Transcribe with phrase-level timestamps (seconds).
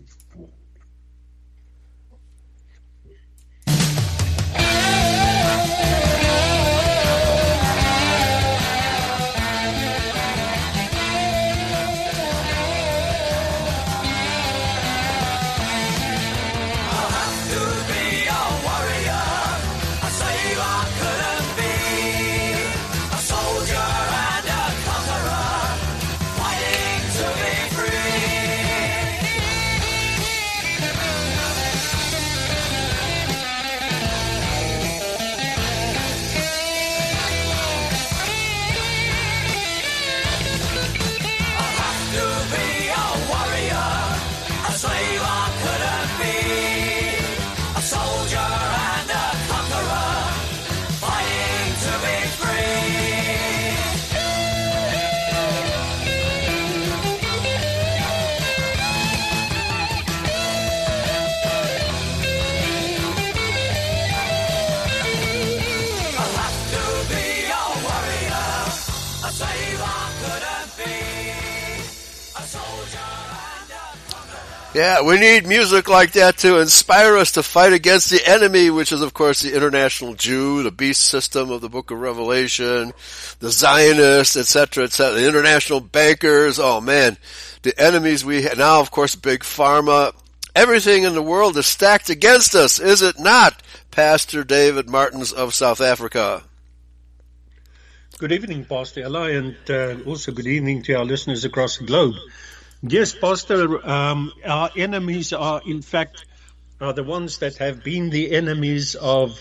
[0.00, 0.50] tipo,
[75.00, 79.00] We need music like that to inspire us to fight against the enemy, which is
[79.00, 82.92] of course the international Jew, the beast system of the book of Revelation,
[83.38, 86.58] the Zionists, etc., etc., the international bankers.
[86.58, 87.16] Oh man,
[87.62, 88.58] the enemies we have.
[88.58, 90.14] Now of course big pharma.
[90.54, 93.62] Everything in the world is stacked against us, is it not?
[93.90, 96.42] Pastor David Martins of South Africa.
[98.18, 102.14] Good evening, Pastor Eli, and uh, also good evening to our listeners across the globe.
[102.82, 106.24] Yes, Pastor, um, our enemies are in fact
[106.80, 109.40] are the ones that have been the enemies of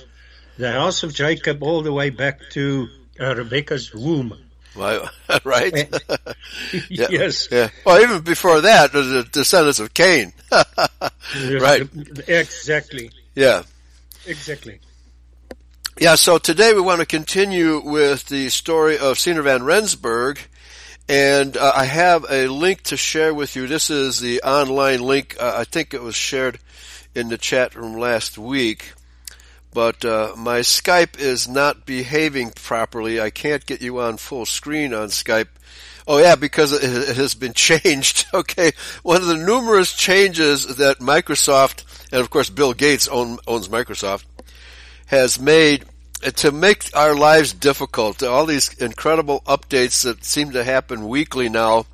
[0.57, 2.87] the house of Jacob all the way back to
[3.19, 4.37] uh, Rebecca's womb.
[4.73, 5.01] Right?
[5.43, 5.73] right?
[6.89, 7.07] yeah.
[7.09, 7.49] Yes.
[7.51, 7.67] Yeah.
[7.85, 10.31] Well, even before that, the descendants of Cain.
[11.59, 11.89] right.
[12.29, 13.11] Exactly.
[13.35, 13.63] Yeah.
[14.25, 14.79] Exactly.
[15.99, 20.39] Yeah, so today we want to continue with the story of Siener van Rensburg
[21.07, 23.67] and uh, I have a link to share with you.
[23.67, 25.35] This is the online link.
[25.39, 26.59] Uh, I think it was shared
[27.15, 28.93] in the chat room last week.
[29.73, 33.21] But uh, my Skype is not behaving properly.
[33.21, 35.47] I can't get you on full screen on Skype.
[36.07, 38.25] Oh yeah, because it, has been changed.
[38.33, 38.71] Okay,
[39.03, 44.25] one of the numerous changes that Microsoft and of course Bill Gates own, owns Microsoft
[45.07, 45.85] has made
[46.21, 51.85] to make our lives difficult, all these incredible updates that seem to happen weekly now,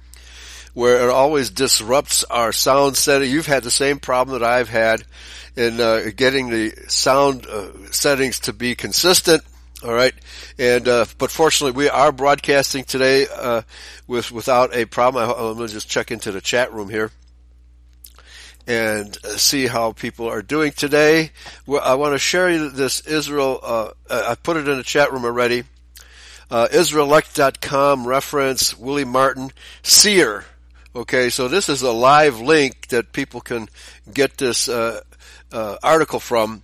[0.73, 3.31] where it always disrupts our sound setting.
[3.31, 5.03] You've had the same problem that I've had
[5.55, 9.43] in uh, getting the sound uh, settings to be consistent.
[9.83, 10.13] All right,
[10.57, 13.61] and uh, but fortunately, we are broadcasting today uh,
[14.07, 15.29] with without a problem.
[15.29, 17.11] I, let me just check into the chat room here
[18.67, 21.31] and uh, see how people are doing today.
[21.81, 23.59] I want to share you this Israel.
[23.63, 25.63] Uh, I put it in the chat room already.
[26.51, 29.51] Uh, Israelect.com reference Willie Martin
[29.83, 30.45] seer.
[30.95, 33.69] Okay, so this is a live link that people can
[34.13, 35.01] get this uh,
[35.51, 36.63] uh, article from.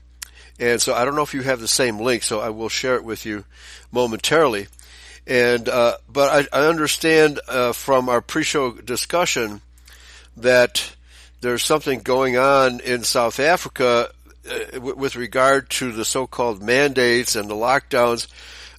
[0.59, 2.95] And so I don't know if you have the same link, so I will share
[2.95, 3.45] it with you
[3.91, 4.67] momentarily.
[5.25, 9.61] And uh, but I, I understand uh, from our pre-show discussion
[10.37, 10.95] that
[11.43, 14.09] there's something going on in South Africa
[14.49, 18.27] uh, with regard to the so-called mandates and the lockdowns.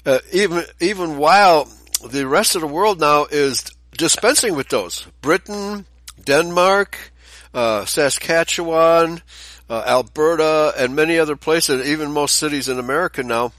[0.06, 1.68] Uh, even even while
[2.08, 5.84] the rest of the world now is dispensing with those, Britain,
[6.24, 7.12] Denmark,
[7.52, 9.20] uh, Saskatchewan,
[9.68, 13.52] uh, Alberta, and many other places, even most cities in America now,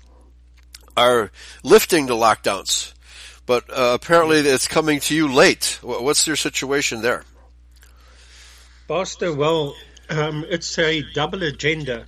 [0.97, 1.31] are
[1.63, 2.93] lifting the lockdowns.
[3.45, 5.79] But uh, apparently, it's coming to you late.
[5.83, 7.23] What's your situation there?
[8.87, 9.75] Pastor, well,
[10.09, 12.05] um, it's a double agenda.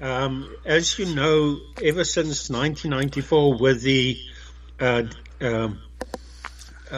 [0.00, 4.18] Um, as you know, ever since 1994, with the
[4.80, 5.04] uh,
[5.40, 5.80] um,
[6.90, 6.96] uh,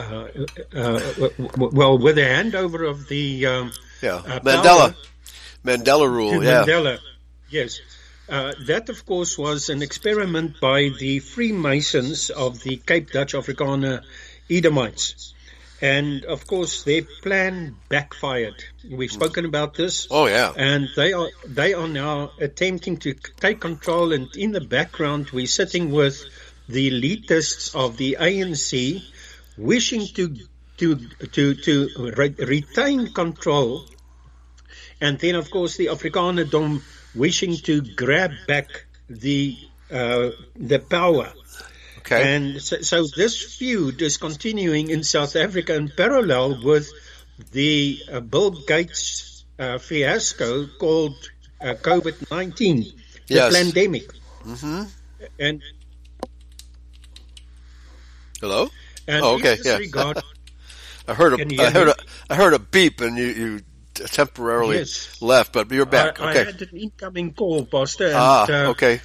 [0.75, 1.00] uh,
[1.56, 4.96] well, with the handover of the um, yeah uh, Mandela
[5.64, 6.99] Mandela rule, yeah, Mandela,
[7.50, 7.81] yes.
[8.29, 14.02] Uh, that, of course, was an experiment by the Freemasons of the Cape Dutch Afrikaner
[14.50, 15.35] Edomites.
[15.80, 18.64] And of course, their plan backfired.
[18.90, 20.08] We've spoken about this.
[20.10, 20.52] Oh yeah.
[20.56, 24.12] And they are they are now attempting to take control.
[24.12, 26.25] And in the background, we're sitting with
[26.69, 29.02] the elitists of the ANC,
[29.56, 30.36] wishing to
[30.78, 30.96] to
[31.32, 33.84] to to re- retain control.
[35.00, 36.82] And then, of course, the Afrikanerdom
[37.14, 39.56] wishing to grab back the
[39.92, 41.32] uh, the power
[42.08, 42.34] Okay.
[42.37, 46.90] And so, so, this feud is continuing in South Africa in parallel with
[47.52, 51.16] the uh, Bill Gates uh, fiasco called
[51.60, 53.52] uh, COVID-19, the Yes.
[53.52, 54.10] pandemic.
[54.43, 54.84] hmm
[55.38, 55.62] And,
[58.40, 58.70] Hello?
[59.06, 59.76] and Oh, okay, yeah.
[59.76, 60.22] regard,
[61.08, 61.94] I heard a, I hear heard a,
[62.31, 63.61] I heard a beep and you, you
[63.94, 65.20] temporarily Yes.
[65.20, 66.20] left, but you're back.
[66.20, 66.40] I, okay.
[66.40, 69.00] I had an incoming call, Pastor, and ah, uh, okay.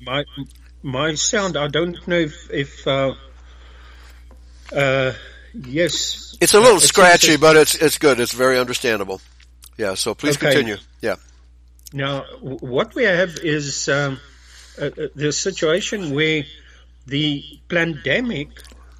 [0.00, 0.24] my
[0.82, 1.56] my sound.
[1.56, 3.14] I don't know if if uh,
[4.72, 5.12] uh,
[5.54, 8.20] yes, It's a little Uh, scratchy, that- but it's it's good.
[8.20, 9.20] It's very understandable.
[9.76, 9.94] Yeah.
[9.94, 10.46] So please Okay.
[10.52, 10.78] continue.
[11.00, 11.16] Yeah.
[11.92, 14.20] Now, what we have is um,
[14.80, 16.44] uh, uh, the situation where
[17.06, 18.48] the pandemic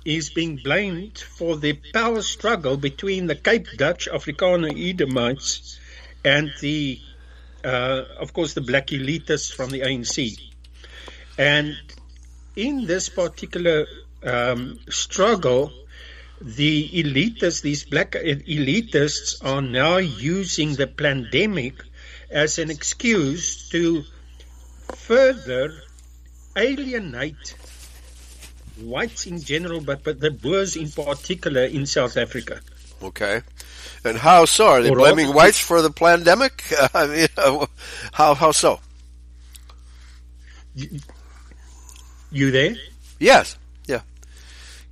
[0.05, 5.79] is being blamed for the power struggle between the Cape Dutch Afrikaner Edomites
[6.25, 6.99] and the,
[7.63, 10.37] uh, of course, the black elitists from the ANC.
[11.39, 11.77] And
[12.57, 13.87] in this particular
[14.23, 15.73] um, struggle,
[16.41, 21.75] the elitists, these black elitists, are now using the pandemic
[22.31, 24.05] as an excuse to
[24.95, 25.73] further
[26.57, 27.55] alienate
[28.81, 32.61] whites in general, but, but the Boers in particular in South Africa.
[33.03, 33.43] Okay.
[34.05, 34.67] And how so?
[34.67, 36.65] Are they blaming whites for the pandemic?
[36.95, 37.29] I mean,
[38.13, 38.81] how how so?
[42.31, 42.77] You there?
[43.19, 43.57] Yes.
[43.87, 44.01] Yeah.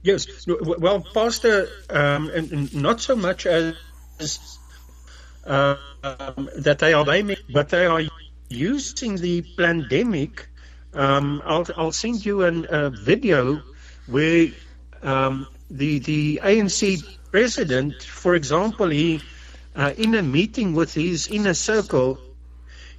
[0.02, 0.26] Yes.
[0.46, 3.75] Well, Pastor, um, and, and not so much as
[5.46, 8.02] uh, um, that they are blaming, but they are
[8.49, 10.49] using the pandemic.
[10.94, 13.62] Um, I'll, I'll send you an, a video
[14.06, 14.49] where
[15.02, 19.20] um, the the ANC president, for example, he
[19.76, 22.19] uh, in a meeting with his inner circle,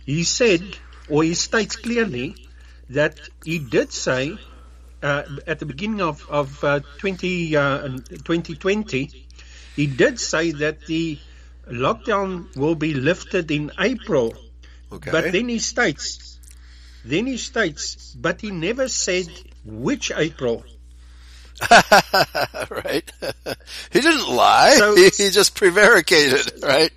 [0.05, 0.61] he said,
[1.09, 2.35] or he states clearly
[2.89, 4.37] that he did say
[5.01, 9.11] uh, at the beginning of, of uh, 20, uh, 2020,
[9.75, 11.17] he did say that the
[11.67, 14.33] lockdown will be lifted in April.
[14.91, 15.11] Okay.
[15.11, 16.39] But then he states,
[17.05, 19.27] then he states, but he never said
[19.63, 20.65] which April.
[21.71, 23.11] right.
[23.91, 24.75] he didn't lie.
[24.77, 26.63] So- he, he just prevaricated.
[26.63, 26.91] Right.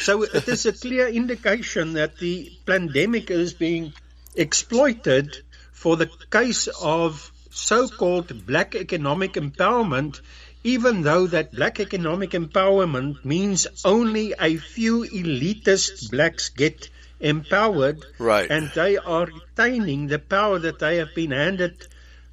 [0.00, 3.92] So it is a clear indication that the pandemic is being
[4.34, 5.36] exploited
[5.72, 10.20] for the case of so-called black economic empowerment,
[10.64, 16.88] even though that black economic empowerment means only a few elitist blacks get
[17.20, 18.50] empowered Right.
[18.50, 21.86] and they are retaining the power that they have been handed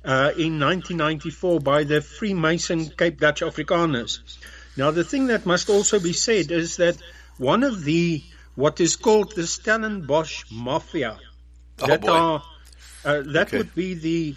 [0.06, 4.20] uh, in 1994 by the Freemason Cape Dutch Afrikaners.
[4.78, 6.98] Now, the thing that must also be said is that
[7.38, 8.24] one of the
[8.56, 11.18] what is called the Stellenbosch Mafia
[11.82, 12.10] Oh, that boy.
[12.10, 12.44] are
[13.06, 13.58] uh, that Okay.
[13.58, 14.36] would be the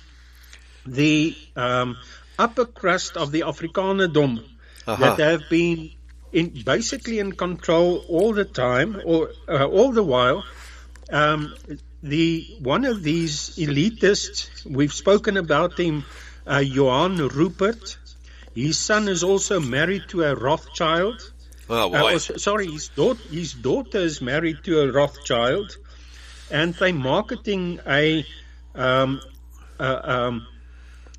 [0.87, 1.97] the um,
[2.39, 4.43] upper crust of the Afrikanerdom
[4.87, 5.15] Uh-huh.
[5.17, 5.91] that have been
[6.33, 10.44] in basically in control all the time or uh, all the while.
[11.11, 11.55] Um,
[12.03, 16.05] the one of these elitists we've spoken about him,
[16.47, 17.97] uh, Johan Rupert.
[18.55, 21.31] His son is also married to a Rothschild.
[21.71, 25.77] Oh Uh, sorry, his, daugh- his daughter is married to a Rothschild,
[26.52, 28.25] and they're marketing a
[28.75, 29.20] um,
[29.81, 30.46] uh, um,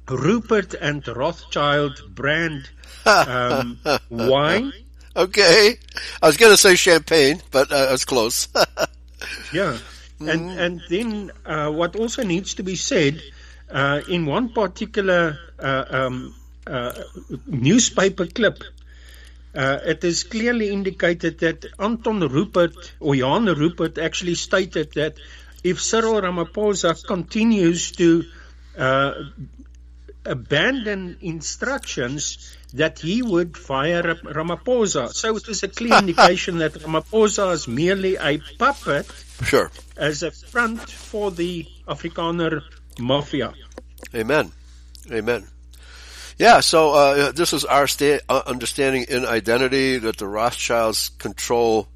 [0.08, 2.70] Rupert and Rothschild brand
[3.06, 4.72] um, wine.
[5.16, 5.78] okay.
[6.22, 8.48] I was going to say champagne, but uh, it's close.
[9.54, 9.78] Yeah,
[10.20, 13.22] and and then uh, what also needs to be said
[13.72, 16.36] uh, in one particular uh, um,
[16.68, 16.92] uh,
[17.48, 18.64] newspaper clip.
[19.56, 25.18] Uh, it is clearly indicated that Anton Rupert or Jan Rupert actually stated that
[25.64, 28.24] if Cyril Ramaphosa continues to
[28.78, 29.14] uh,
[30.26, 35.14] abandon instructions, that he would fire Ramaphosa.
[35.14, 39.06] So it is a clear indication that Ramaphosa is merely a puppet
[39.44, 39.72] sure.
[39.96, 42.64] as a front for the Afrikaner
[43.00, 43.54] mafia.
[44.16, 44.52] Amen.
[45.12, 45.46] Amen.
[46.38, 51.88] Yeah, so uh, this is our sta- uh, understanding in identity that the Rothschilds control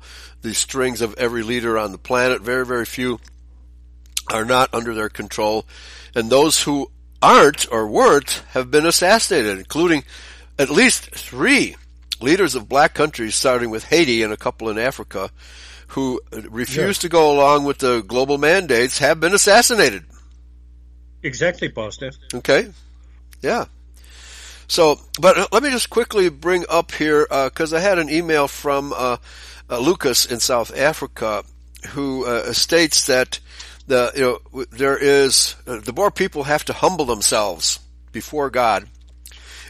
[0.42, 2.42] the strings of every leader on the planet.
[2.42, 3.20] Very, very few
[4.32, 5.66] are not under their control.
[6.16, 6.92] And those who
[7.22, 10.04] aren't or weren't have been assassinated, including
[10.60, 11.76] at least three
[12.22, 15.30] leaders of black countries, starting with Haiti and a couple in Africa,
[15.88, 20.04] who refused to go along with the global mandates, have been assassinated.
[21.24, 22.12] Exactly, Pastor.
[22.34, 22.72] Okay.
[23.42, 23.66] Yeah.
[24.68, 28.48] So, but uh, let me just quickly bring up here, because I had an email
[28.48, 29.18] from uh,
[29.70, 31.44] uh, Lucas in South Africa
[31.90, 33.40] who uh, states that
[33.88, 37.80] the you know there is uh, the Boer people have to humble themselves
[38.12, 38.88] before God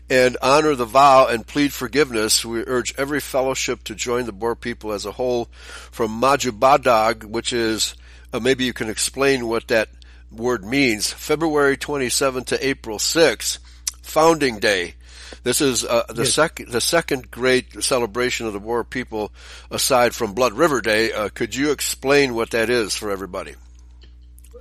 [0.10, 2.46] and honor the vow and plead forgiveness.
[2.46, 5.46] We urge every fellowship to join the Boer people as a whole
[5.92, 7.94] from Majubadag, which is,
[8.32, 9.90] uh, maybe you can explain what that
[10.32, 11.12] word means.
[11.12, 13.60] February 27 to April 6,
[14.08, 14.96] Founding Day.
[15.44, 16.34] This is uh, the yes.
[16.34, 19.32] second the second great celebration of the Boer people,
[19.70, 21.12] aside from Blood River Day.
[21.12, 23.56] Uh, could you explain what that is for everybody?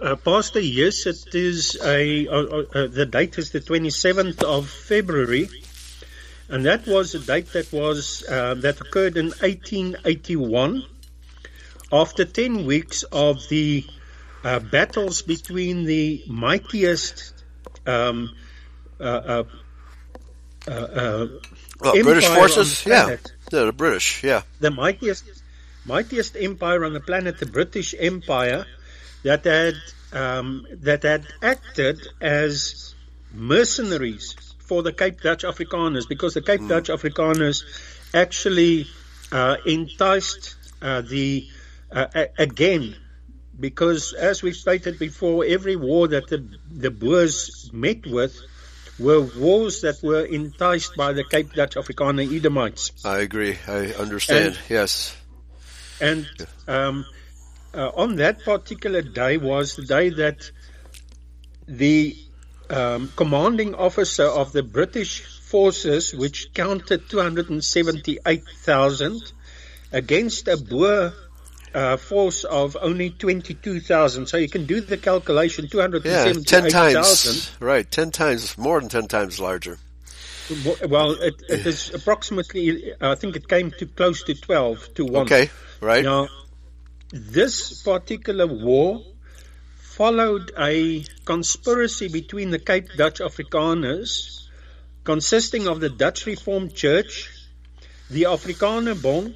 [0.01, 4.69] Uh, Pastor, yes, it is a, uh, uh, uh the date is the 27th of
[4.69, 5.49] February,
[6.49, 10.85] and that was a date that was uh, that occurred in 1881,
[11.91, 13.87] after 10 weeks of the
[14.45, 17.33] uh, battles between the mightiest
[17.87, 18.35] um,
[21.81, 23.17] well, British forces, yeah,
[23.51, 25.25] the British, yeah, the mightiest
[25.85, 28.67] mightiest empire on the planet, the British Empire
[29.23, 29.75] that had
[30.13, 32.95] um, that had acted as
[33.33, 36.69] mercenaries for the Cape Dutch Afrikaners because the Cape mm.
[36.69, 37.63] Dutch Afrikaners
[38.15, 38.87] actually
[39.31, 41.47] uh, enticed uh, the
[41.93, 42.07] uh,
[42.39, 42.97] again
[43.59, 48.39] because as we stated before, every war that the, the Boers met with
[48.99, 52.93] were wars that were enticed by the Cape Dutch Afrikaner Edomites.
[53.05, 53.59] I agree.
[53.67, 54.47] I understand.
[54.47, 55.15] And, yes.
[56.01, 56.27] And
[56.67, 57.05] um,
[57.75, 60.51] uh, on that particular day was the day that
[61.67, 62.17] the
[62.71, 69.33] um, commanding officer of the British forces, which counted 278,000,
[69.93, 71.13] against a Boer
[71.77, 74.27] uh, force of only 22,000.
[74.27, 76.43] So you can do the calculation, 278,000.
[76.43, 77.57] Yeah, 10 times.
[77.61, 79.79] Right, 10 times, more than 10 times larger.
[80.89, 85.23] Well, it, it is approximately, I think it came to close to 12 to 1.
[85.25, 85.51] Okay,
[85.83, 86.03] right.
[86.03, 86.29] Now,
[87.11, 89.03] this particular war
[89.77, 94.47] followed a conspiracy between the Cape Dutch Afrikaners,
[95.05, 97.29] consisting of the Dutch Reformed Church,
[98.09, 99.35] the Afrikaner Bond,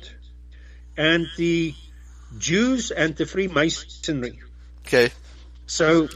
[0.96, 1.74] and the
[2.38, 4.38] Jews and the Freemasonry.
[4.86, 5.10] Okay.
[5.66, 6.08] So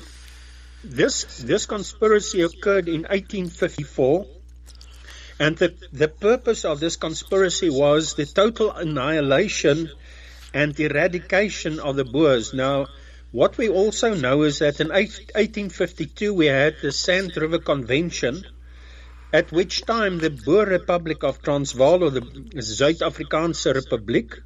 [0.83, 4.26] this this conspiracy occurred in 1854,
[5.40, 9.90] and the the purpose of this conspiracy was the total annihilation
[10.52, 12.54] and eradication of the Boers.
[12.54, 12.87] Now,
[13.33, 18.44] what we also know is that in 1852 we had the Sand River Convention,
[19.33, 24.38] at which time the Boer Republic of Transvaal, or the Zuid-Afrikaanse Republiek,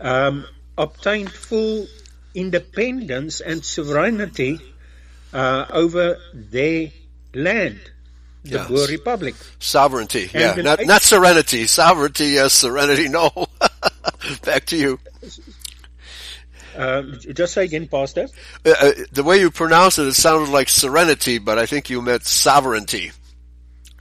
[0.00, 0.46] um,
[0.78, 1.86] obtained full
[2.34, 4.60] independence and sovereignty
[5.32, 6.90] uh, over their
[7.34, 7.80] land,
[8.44, 8.68] the yes.
[8.68, 9.34] Boer Republic.
[9.58, 10.62] Sovereignty, and yeah.
[10.62, 11.66] Not, not serenity.
[11.66, 12.52] Sovereignty, yes.
[12.52, 13.30] Serenity, no.
[14.42, 14.98] Back to you.
[16.76, 17.02] Uh,
[17.32, 18.28] just say again, Pastor.
[18.64, 22.02] Uh, uh, the way you pronounce it, it sounded like serenity, but I think you
[22.02, 23.12] meant sovereignty.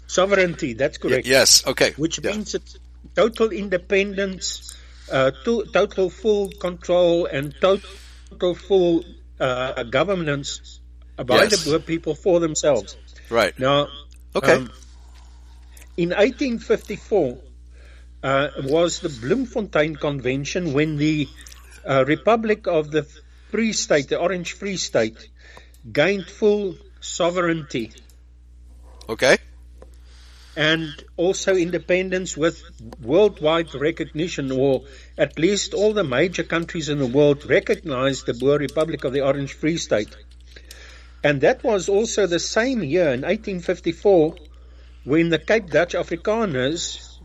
[0.07, 1.25] Sovereignty, that's correct.
[1.25, 1.93] Y- yes, okay.
[1.97, 2.31] Which yeah.
[2.31, 2.77] means it's
[3.15, 4.74] total independence,
[5.11, 9.03] uh, to, total full control, and total full
[9.39, 10.79] uh, governance
[11.17, 11.63] by yes.
[11.63, 12.97] the people for themselves.
[13.29, 13.57] Right.
[13.57, 13.87] Now,
[14.35, 14.53] okay.
[14.53, 14.71] Um,
[15.97, 17.37] in 1854,
[18.23, 21.27] uh, was the Bloemfontein Convention when the
[21.87, 23.07] uh, Republic of the
[23.51, 25.29] Free State, the Orange Free State,
[25.91, 27.91] gained full sovereignty.
[29.07, 29.37] Okay.
[30.55, 32.61] And also independence with
[33.01, 34.83] worldwide recognition, or
[35.17, 39.21] at least all the major countries in the world recognized the Boer Republic of the
[39.21, 40.15] Orange Free State.
[41.23, 44.35] And that was also the same year in 1854
[45.03, 47.15] when the Cape Dutch Afrikaners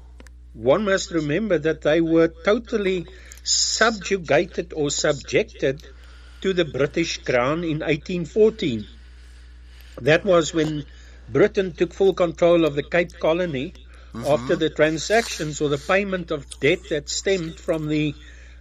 [0.55, 3.07] one must remember that they were totally
[3.45, 5.83] subjugated or subjected
[6.41, 8.87] to the British Crown in 1814.
[10.01, 10.85] That was when
[11.33, 13.75] Britain took full control of the Cape Colony
[14.13, 14.27] mm-hmm.
[14.27, 18.15] after the transactions or the payment of debt that stemmed from the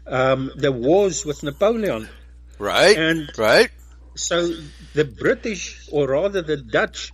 [0.07, 2.09] um, the wars with Napoleon.
[2.57, 2.97] Right.
[2.97, 3.69] And right.
[4.15, 4.53] So
[4.93, 7.11] the British, or rather the Dutch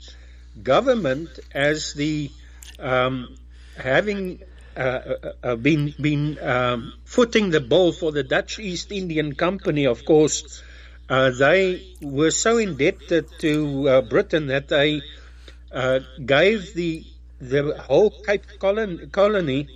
[0.62, 2.32] government, as the
[2.80, 3.36] um,
[3.78, 4.42] having
[4.76, 9.86] uh, uh, uh, been been um, footing the bill for the Dutch East Indian Company.
[9.86, 10.64] Of course,
[11.10, 15.02] uh, they were so indebted to uh, Britain that they
[15.75, 17.03] uh, gave the
[17.39, 19.67] the whole Cape colony, colony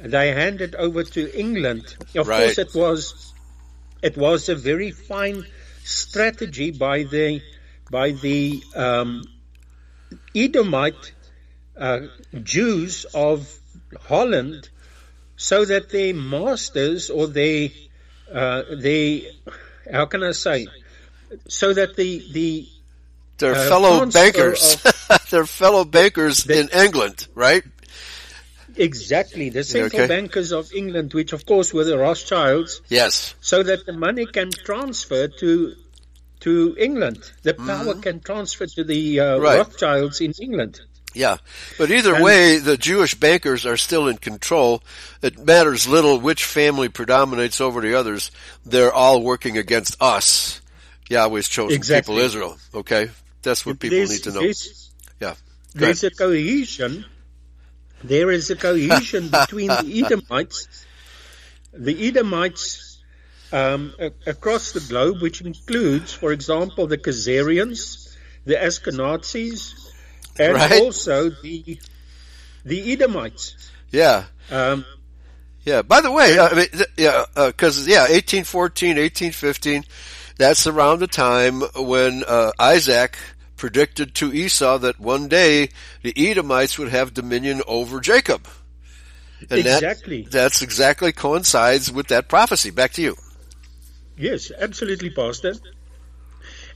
[0.00, 1.96] they handed over to England.
[2.14, 2.44] Of right.
[2.44, 3.34] course, it was
[4.02, 5.44] it was a very fine
[5.84, 7.42] strategy by the
[7.90, 9.24] by the um,
[10.34, 11.12] Edomite
[12.42, 13.52] Jews of
[14.00, 14.70] Holland
[15.36, 17.68] so that their masters or their,
[18.32, 19.20] uh, their,
[19.92, 20.66] how can I say,
[21.48, 22.68] so that the, the,
[23.38, 24.76] their uh, fellow bankers.
[24.84, 27.62] Of, They're fellow bankers in England, right?
[28.76, 29.48] Exactly.
[29.50, 30.06] The central Okay.
[30.08, 33.34] bankers of England, which of course were the Rothschilds, Yes.
[33.40, 35.74] so that the money can transfer to
[36.40, 37.18] to England.
[37.42, 39.42] The power can transfer to the uh, Mm-hmm.
[39.42, 39.56] Right.
[39.58, 40.80] Rothschilds in England.
[41.14, 41.38] Yeah.
[41.78, 44.82] But either And- way, the Jewish bankers are still in control.
[45.22, 48.30] It matters little which family predominates over the others.
[48.66, 50.60] They're all working against us.
[51.08, 52.16] Yahweh's chosen Exactly.
[52.16, 52.58] people, Israel.
[52.74, 53.08] Okay?
[53.46, 54.40] That's what people need to know.
[54.40, 55.34] There's, Yeah.
[55.76, 57.04] Go there's a cohesion.
[58.02, 60.66] There is a cohesion between the Edomites,
[61.72, 62.98] the Edomites
[63.52, 63.94] um,
[64.26, 69.72] across the globe, which includes, for example, the Khazarians, the Ashkenazis,
[70.38, 70.82] and Right.
[70.82, 71.78] also the
[72.64, 73.54] the Edomites.
[73.92, 74.24] Yeah.
[74.50, 74.84] Um,
[75.64, 75.82] Yeah.
[75.82, 79.84] By the way, I mean, yeah, because yeah, 1814, 1815,
[80.36, 83.16] that's around the time when uh, Isaac
[83.56, 85.70] predicted to Esau that one day
[86.02, 88.46] the Edomites would have dominion over Jacob.
[89.50, 90.26] And that- Exactly.
[90.30, 92.70] that's exactly coincides with that prophecy.
[92.70, 93.16] Back to you.
[94.16, 95.54] Yes, absolutely, Pastor.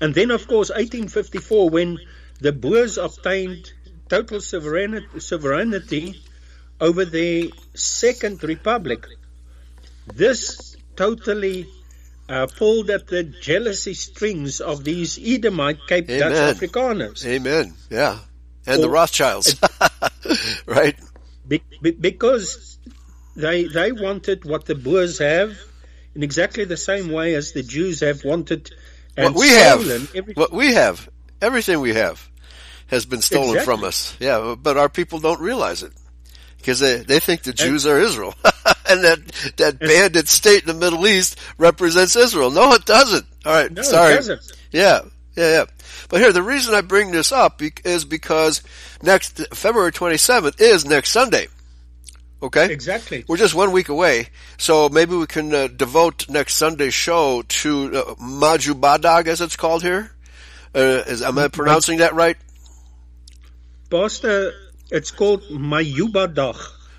[0.01, 1.99] And then, of course, 1854, when
[2.41, 3.73] the Boers obtained
[4.09, 6.21] total sovereignty, sovereignty
[6.81, 7.45] over their
[7.75, 9.07] second republic,
[10.15, 11.67] this totally
[12.31, 16.55] uh, pulled at the jealousy strings of these Edomite Cape Dutch Amen.
[16.55, 17.27] Afrikaners.
[17.27, 17.75] Amen.
[17.91, 18.19] Yeah.
[18.67, 19.57] And the Rothschilds.
[20.67, 20.97] right?
[21.49, 22.79] Be- be- because
[23.35, 25.59] they they wanted what the Boers have
[26.15, 28.71] in exactly the same way as the Jews have wanted
[29.17, 31.09] What we have, stolen every- what we have,
[31.43, 32.29] everything we have
[32.87, 33.65] has been stolen Exactly.
[33.77, 34.17] from us.
[34.21, 35.93] Yeah, but our people don't realize it.
[36.61, 38.35] Because they, they think the Jews are Israel.
[38.89, 42.51] and that, that bandit state in the Middle East represents Israel.
[42.51, 43.27] No, it doesn't.
[43.47, 44.13] Alright, No, sorry.
[44.13, 44.53] it doesn't.
[44.71, 45.01] Yeah,
[45.37, 45.65] yeah, yeah.
[46.11, 48.63] But here, the reason I bring this up is because
[49.03, 51.49] next, February 27th is next Sunday.
[52.43, 52.73] Okay?
[52.73, 53.25] Exactly.
[53.29, 57.97] We're just one week away, so maybe we can uh, devote next Sunday's show to
[57.97, 60.11] uh, Majubadag, as it's called here.
[60.75, 62.37] Uh, is, am I pronouncing that right?
[63.91, 64.53] Pastor,
[64.91, 66.57] it's called Mayuba Dag.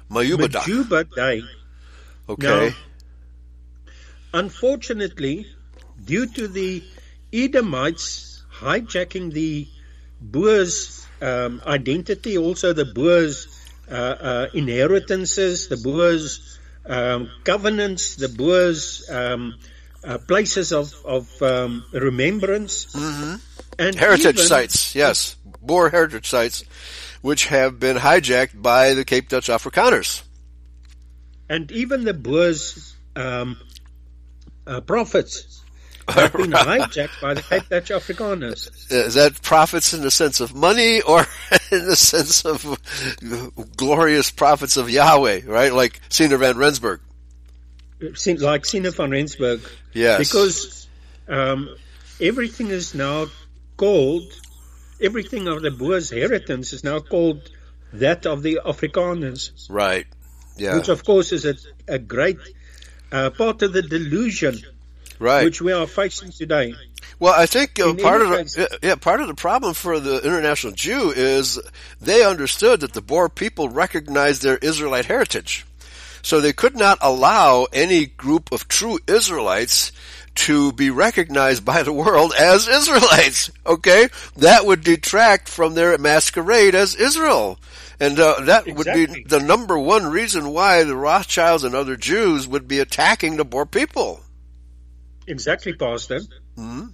[0.09, 0.63] Mayubadag.
[0.63, 1.43] Majuba Day.
[2.29, 2.73] Okay.
[4.33, 5.47] Unfortunately,
[6.03, 6.83] due to the
[7.33, 9.67] Edomites hijacking the
[10.21, 13.47] Boers' um, identity, also the Boers'
[13.89, 19.55] uh, uh, inheritances, the Boers' um, covenants, the Boers' um,
[20.03, 23.35] uh, places of, of um, remembrance, hmm
[23.79, 25.37] and Heritage even- sites, yes.
[25.63, 26.63] Boer heritage sites,
[27.21, 30.23] which have been hijacked by the Cape Dutch Afrikaners.
[31.49, 33.57] and even the Boers' um,
[34.67, 35.61] uh, prophets
[36.07, 38.69] have been hijacked by the Cape Dutch Afrikaners.
[38.91, 41.19] Is that profits in the sense of money or
[41.71, 42.65] in the sense of
[43.77, 45.73] glorious prophets of Yahweh, right?
[45.73, 47.01] Like Siener van Rensburg.
[47.99, 49.61] Like Siener van Rensburg,
[49.93, 50.17] Yes.
[50.17, 50.87] because
[51.27, 51.69] um,
[52.19, 53.27] everything is now
[53.77, 54.23] called,
[55.01, 57.49] everything of the Boers' heritage is now called
[57.93, 60.07] that of the Afrikaners, Right.
[60.57, 60.75] Yeah.
[60.75, 61.55] which of course is a,
[61.87, 62.37] a great
[63.11, 64.59] uh, part of the delusion
[65.21, 65.45] right.
[65.45, 66.75] which we are facing today.
[67.19, 70.73] Well, I think uh, part of the yeah, part of the problem for the international
[70.73, 71.59] Jew is
[71.99, 75.65] they understood that the Boer people recognized their Israelite heritage,
[76.23, 79.91] so they could not allow any group of true Israelites
[80.33, 83.51] to be recognized by the world as Israelites.
[83.65, 87.59] Okay, that would detract from their masquerade as Israel.
[87.99, 89.05] And uh, that would Exactly.
[89.07, 93.45] be the number one reason why the Rothschilds and other Jews would be attacking the
[93.45, 94.21] Boer people.
[95.27, 96.21] Exactly, Pastor.
[96.57, 96.93] Mhm.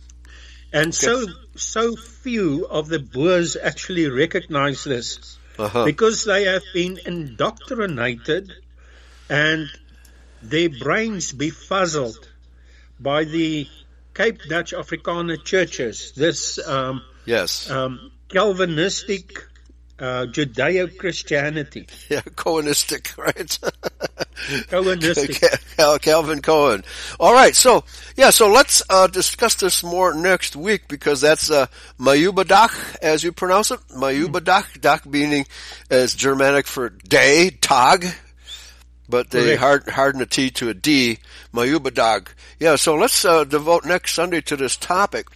[0.74, 5.86] And so, so few of the Boers actually recognize this Uh-huh.
[5.86, 8.52] because they have been indoctrinated
[9.30, 9.70] and
[10.44, 12.27] their brains befuzzled
[13.00, 13.68] by the
[14.14, 17.70] Cape Dutch Afrikaner churches, this um, Yes.
[17.70, 19.32] um, Calvinistic
[20.00, 21.88] uh, Judeo-Christianity.
[22.10, 23.60] Yeah, Cohenistic, right?
[24.70, 25.76] Cohenistic.
[25.76, 26.84] Cal- Calvin Cohen.
[27.20, 27.84] All right, so
[28.16, 31.68] yeah, so let's uh, discuss this more next week because that's uh,
[32.00, 33.80] Mayubadak, as you pronounce it.
[33.90, 35.46] Mayubadak, dak meaning
[35.90, 38.06] as Germanic for day, tag,
[39.10, 41.20] but they hard, harden a T to a D.
[41.54, 42.28] Mayubadag.
[42.60, 45.28] Yeah, so let's uh, devote next Sunday to this topic.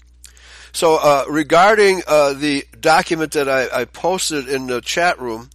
[0.74, 5.50] So uh, regarding uh, the document that I, I posted in the chat room,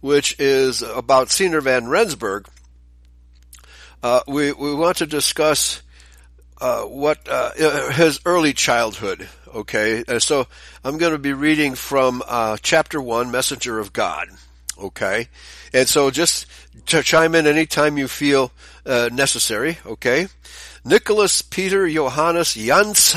[0.00, 2.46] which is about Siener van Rensburg,
[4.02, 5.82] uh, we we want to discuss
[6.60, 7.52] uh, what uh,
[7.90, 9.28] his early childhood.
[9.54, 10.46] Okay, so
[10.82, 14.28] I'm going to be reading from uh, chapter one, Messenger of God.
[14.78, 15.28] Okay,
[15.74, 16.46] and so just
[16.86, 18.52] to chime in anytime you feel
[18.84, 19.78] uh, necessary.
[19.86, 20.28] Okay,
[20.84, 23.14] Nicholas Peter Johannes Jans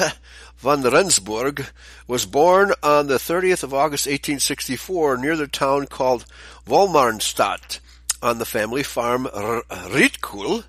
[0.57, 1.67] van Rensburg
[2.07, 6.25] was born on the 30th of August 1864 near the town called
[6.65, 7.79] Wolmaransstad
[8.21, 10.63] on the family farm Rietkuil,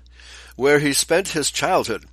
[0.55, 2.05] where he spent his childhood.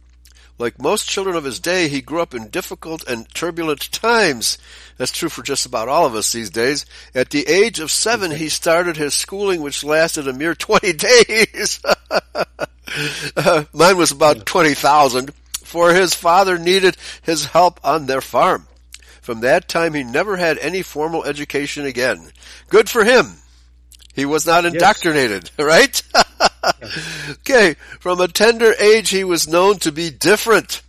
[0.56, 4.56] Like most children of his day, he grew up in difficult and turbulent times.
[4.96, 6.86] That's true for just about all of us these days.
[7.14, 11.80] At the age of seven, he started his schooling, which lasted a mere 20 days.
[13.36, 15.32] uh, mine was about 20,000,
[15.64, 18.68] for his father needed his help on their farm.
[19.22, 22.30] From that time, he never had any formal education again.
[22.68, 23.38] Good for him.
[24.14, 25.66] He was not indoctrinated, yes.
[25.66, 26.02] right?
[27.31, 30.83] Okay, from a tender age he was known to be different,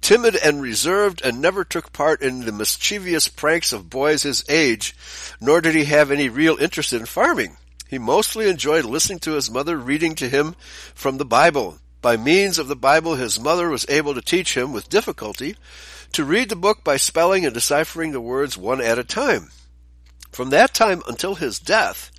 [0.00, 4.94] timid and reserved, and never took part in the mischievous pranks of boys his age,
[5.40, 7.56] nor did he have any real interest in farming.
[7.88, 10.54] He mostly enjoyed listening to his mother reading to him
[10.94, 11.78] from the Bible.
[12.00, 15.56] By means of the Bible, his mother was able to teach him, with difficulty,
[16.12, 19.50] to read the book by spelling and deciphering the words one at a time.
[20.30, 22.10] From that time until his death,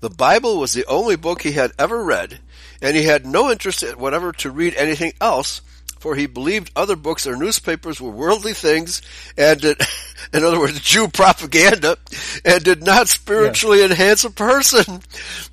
[0.00, 2.38] the Bible was the only book he had ever read,
[2.82, 5.62] and he had no interest whatever to read anything else,
[5.98, 9.00] for he believed other books or newspapers were worldly things,
[9.36, 9.80] and did,
[10.32, 11.96] in other words, Jew propaganda,
[12.44, 13.86] and did not spiritually yeah.
[13.86, 15.00] enhance a person.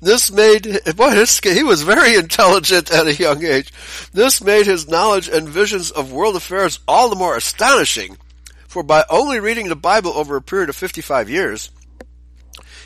[0.02, 0.62] This made,
[0.94, 3.72] boy, this, he was very intelligent at a young age.
[4.12, 8.18] This made his knowledge and visions of world affairs all the more astonishing,
[8.68, 11.70] for by only reading the Bible over a period of 55 years,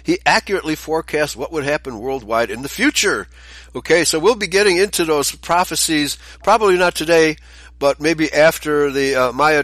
[0.08, 3.28] he accurately forecast what would happen worldwide in the future.
[3.76, 7.36] Okay, so we'll be getting into those prophecies, probably not today,
[7.78, 9.62] but maybe after the uh, Maya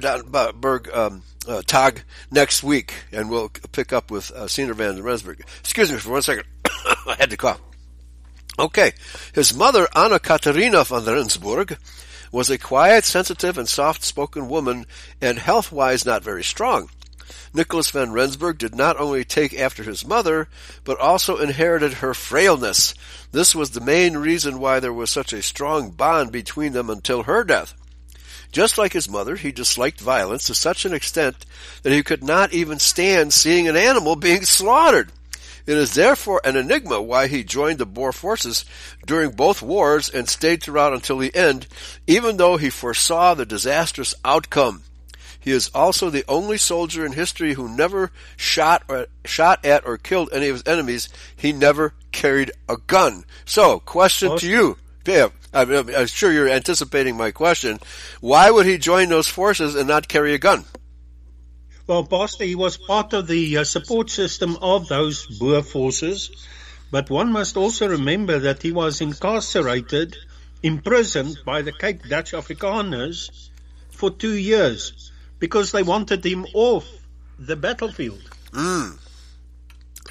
[0.93, 5.43] um, uh, Tag next week, and we'll pick up with uh, Siener Van Rensburg.
[5.61, 6.45] Excuse me for one second.
[6.67, 7.63] I had to cough.
[8.59, 8.93] Okay,
[9.33, 11.79] his mother, Anna Katerina von Rensburg,
[12.31, 14.85] was a quiet, sensitive, and soft-spoken woman,
[15.23, 16.91] and health-wise not very strong.
[17.57, 20.49] Nicholas van Rensburg did not only take after his mother,
[20.83, 22.95] but also inherited her frailness.
[23.31, 27.23] This was the main reason why there was such a strong bond between them until
[27.23, 27.73] her death.
[28.51, 31.47] Just like his mother, he disliked violence to such an extent
[31.85, 35.13] that he could not even stand seeing an animal being slaughtered.
[35.65, 38.65] It is therefore an enigma why he joined the Boer forces
[39.07, 41.69] during both wars and stayed throughout until the end,
[42.07, 44.83] even though he foresaw the disastrous outcome.
[45.45, 49.99] He is also the only soldier in history who never shot or shot at or
[49.99, 51.11] killed any of his enemies.
[51.37, 53.27] He never carried a gun.
[53.45, 55.33] So, question to you, Dave.
[55.53, 57.79] I'm, I'm sure you're anticipating my question.
[58.23, 60.65] Why would he join those forces and not carry a gun?
[61.87, 66.31] Well, Pastor, he was part of the uh, support system of those Boer forces,
[66.91, 70.17] but one must also remember that he was incarcerated,
[70.63, 73.51] imprisoned by the Cape Dutch Afrikaners
[73.91, 75.11] for two years
[75.45, 76.89] because they wanted him off
[77.39, 78.23] the battlefield.
[78.53, 78.99] Mm.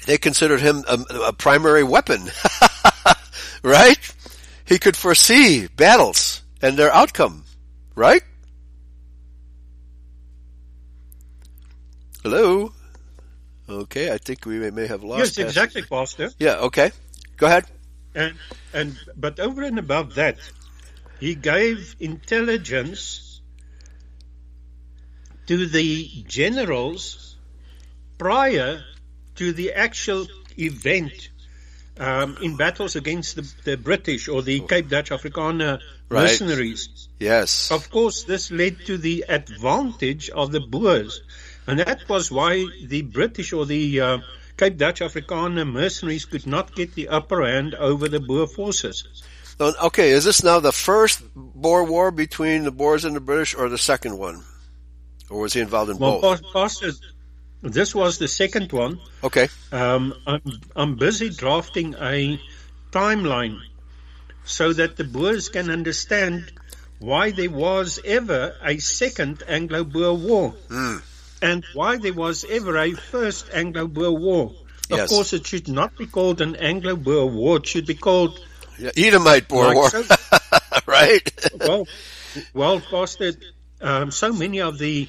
[0.06, 0.94] They considered him a,
[1.26, 2.30] a primary weapon,
[3.64, 3.98] right?
[4.64, 7.42] He could foresee battles and their outcome,
[7.96, 8.22] right?
[12.22, 12.70] Hello?
[13.68, 15.36] Okay, I think we may have lost.
[15.36, 16.30] Yes, exactly, Pastor.
[16.38, 16.92] Yeah, okay.
[17.38, 17.64] Go ahead.
[18.14, 18.36] And
[18.72, 20.38] and but over and above that,
[21.18, 23.33] he gave intelligence
[25.46, 27.36] to the generals
[28.18, 28.82] prior
[29.36, 30.26] to the actual
[30.58, 31.30] event
[31.98, 36.22] um, in battles against the, the, British or the Cape Dutch Afrikaner right.
[36.22, 37.08] mercenaries.
[37.20, 37.70] Yes.
[37.70, 41.22] Of course, this led to the advantage of the Boers.
[41.66, 44.18] And that was why the British or the uh,
[44.56, 49.22] Cape Dutch Afrikaner mercenaries could not get the upper hand over the Boer forces.
[49.60, 53.68] Okay, is this now the first Boer War between the Boers and the British or
[53.68, 54.42] the second one?
[55.34, 56.52] Or was he involved in well, both?
[56.52, 56.92] Pastor,
[57.60, 59.00] this was the second one.
[59.24, 59.48] Okay.
[59.72, 60.42] Um, I'm,
[60.76, 62.40] I'm busy drafting a
[62.92, 63.58] timeline
[64.44, 66.52] so that the Boers can understand
[67.00, 70.54] why there was ever a second Anglo-Boer war.
[70.68, 71.02] Mm.
[71.42, 74.54] And why there was ever a first Anglo-Boer war.
[74.88, 75.10] Of yes.
[75.10, 77.56] course, it should not be called an Anglo-Boer war.
[77.56, 78.38] It should be called
[78.78, 80.04] yeah, Edomite Boer like War, so,
[80.86, 81.50] right?
[81.58, 81.88] well,
[82.52, 83.32] well, Pastor,
[83.84, 85.08] um, so many of the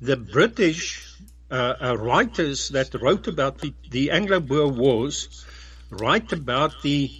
[0.00, 1.06] the British
[1.50, 5.44] uh, uh, writers that wrote about the, the Anglo-Boer wars
[5.90, 7.10] write about the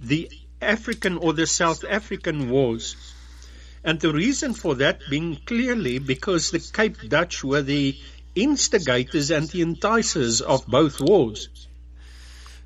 [0.00, 0.30] the
[0.62, 2.96] African or the South African wars,
[3.84, 7.96] And the reason for that being clearly because the Cape Dutch were the
[8.34, 11.48] instigators and the enticers of both wars.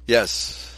[0.07, 0.78] Yes.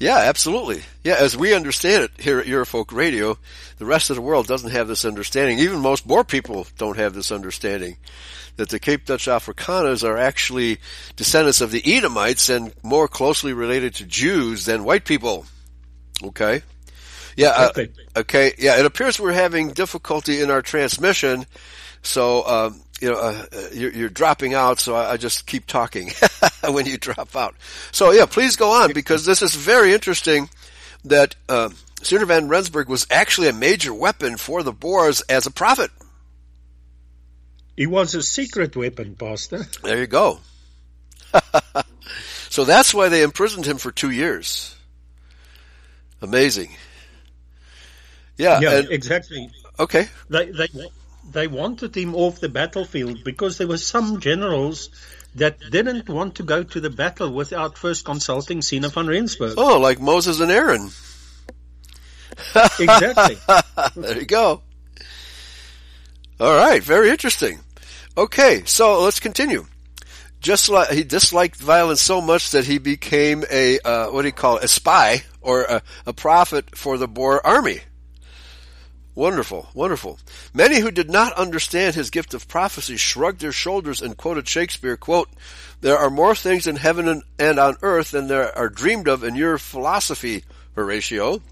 [0.00, 0.82] Yeah, absolutely.
[1.04, 3.36] Yeah, as we understand it here at Eurofolk Radio,
[3.76, 5.58] the rest of the world doesn't have this understanding.
[5.58, 7.98] Even most Boer people don't have this understanding
[8.56, 10.78] that the Cape Dutch Afrikaners are actually
[11.16, 15.44] descendants of the Edomites and more closely related to Jews than white people.
[16.24, 16.62] Okay?
[17.36, 17.72] Yeah, uh,
[18.16, 18.54] okay.
[18.58, 21.44] Yeah, it appears we're having difficulty in our transmission.
[22.02, 25.66] So, um, you know, uh, uh, you're, you're, dropping out, so I, I just keep
[25.66, 26.10] talking
[26.68, 27.54] when you drop out.
[27.92, 30.50] So yeah, please go on because this is very interesting
[31.04, 31.70] that, uh,
[32.02, 35.90] van Rensburg was actually a major weapon for the Boers as a prophet.
[37.76, 39.66] He was a secret weapon, Pastor.
[39.82, 40.40] There you go.
[42.50, 44.76] so that's why they imprisoned him for two years.
[46.20, 46.76] Amazing.
[48.36, 49.50] Yeah, yeah, and, exactly.
[49.78, 50.08] Okay.
[50.28, 50.68] They, they
[51.32, 54.90] they wanted him off the battlefield because there were some generals
[55.34, 59.54] that didn't want to go to the battle without first consulting Siener von Rensburg.
[59.56, 60.90] Oh, like Moses and Aaron.
[62.54, 63.36] exactly.
[63.96, 64.62] there you go.
[66.40, 67.60] All right, very interesting.
[68.16, 69.66] Okay, so let's continue.
[70.40, 74.32] Just like he disliked violence so much that he became a uh, what do you
[74.32, 77.80] call it, a spy or a, a prophet for the Boer army.
[79.14, 80.18] Wonderful, wonderful.
[80.54, 84.96] Many who did not understand his gift of prophecy shrugged their shoulders and quoted Shakespeare,
[84.96, 85.28] quote,
[85.80, 89.34] There are more things in heaven and on earth than there are dreamed of in
[89.34, 90.44] your philosophy,
[90.76, 91.42] Horatio.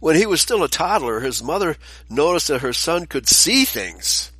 [0.00, 1.76] When he was still a toddler, his mother
[2.08, 4.30] noticed that her son could see things,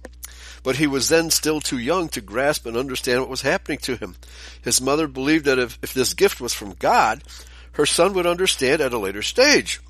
[0.63, 3.97] but he was then still too young to grasp and understand what was happening to
[3.97, 4.17] him.
[4.63, 7.25] His mother believed that if, if this gift was from God,
[7.73, 9.81] her son would understand at a later stage.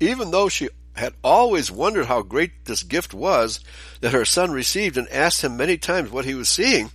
[0.00, 3.60] Even though she had always wondered how great this gift was
[4.00, 6.90] that her son received and asked him many times what he was seeing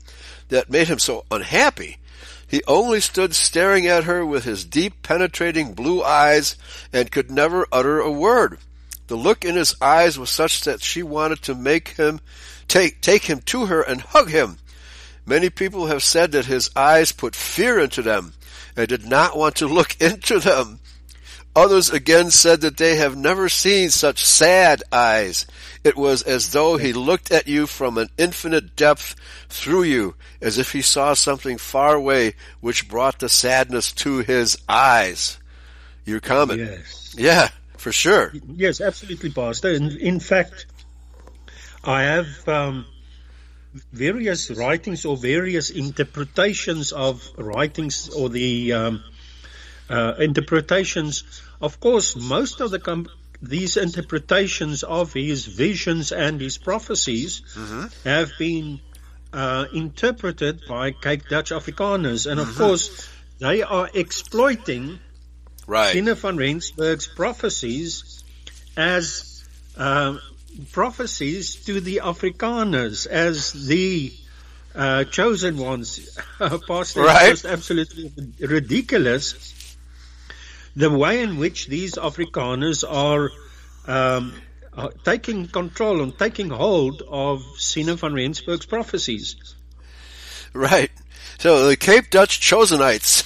[0.50, 1.98] that made him so unhappy.
[2.48, 6.58] He only stood staring at her with his deep penetrating blue eyes
[6.92, 8.58] and could never utter a word.
[9.08, 12.20] The look in his eyes was such that she wanted to make him
[12.68, 14.58] take, take him to her and hug him.
[15.26, 18.34] Many people have said that his eyes put fear into them
[18.76, 20.80] and did not want to look into them.
[21.56, 25.46] Others again said that they have never seen such sad eyes.
[25.84, 29.16] It was as though he looked at you from an infinite depth
[29.50, 34.58] through you, as if he saw something far away which brought the sadness to his
[34.70, 35.40] eyes.
[36.06, 36.60] Your comment.
[36.60, 37.16] Yes.
[37.18, 38.32] Yeah, for sure.
[38.48, 39.72] Yes, absolutely, Pastor.
[39.72, 40.68] In, in fact,
[41.84, 42.86] I have um,
[43.92, 49.04] various writings or various interpretations of writings or the um,
[49.92, 51.24] uh, interpretations.
[51.62, 53.08] Of course, most of the com-
[53.42, 57.86] these interpretations of his visions and his prophecies mm-hmm.
[58.08, 58.80] have been
[59.34, 62.58] uh, interpreted by Cape Dutch Afrikaners, and of mm-hmm.
[62.58, 65.00] course, they are exploiting
[65.68, 65.96] right.
[65.96, 68.24] Van Rensburg's prophecies
[68.78, 69.44] as
[69.78, 70.18] uh,
[70.72, 74.14] prophecies to the Afrikaners as the
[74.76, 76.18] uh, chosen ones.
[76.68, 77.30] Pastor, right.
[77.30, 79.54] just absolutely ridiculous
[80.76, 83.32] the way in which these Afrikaners are,
[83.88, 84.34] um,
[84.74, 89.56] are taking control and taking hold of Siener van Rensburg's prophecies.
[90.54, 90.92] Right.
[91.40, 93.24] So the Cape Dutch Chosenites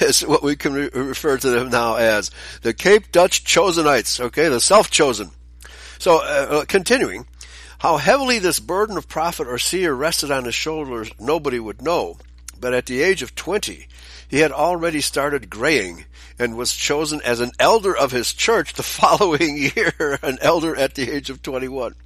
[0.02, 2.30] is what we can re- refer to them now as
[2.62, 4.20] the Cape Dutch Chosenites.
[4.20, 5.30] Okay, the self-chosen.
[5.98, 7.26] So uh, uh continuing,
[7.78, 12.16] how heavily this burden of prophet or seer rested on his shoulders, nobody would know.
[12.58, 13.86] But at the age of twenty,
[14.30, 16.04] he had already started graying
[16.38, 20.94] and was chosen as an elder of his church the following year, an elder at
[20.94, 21.96] the age of 21.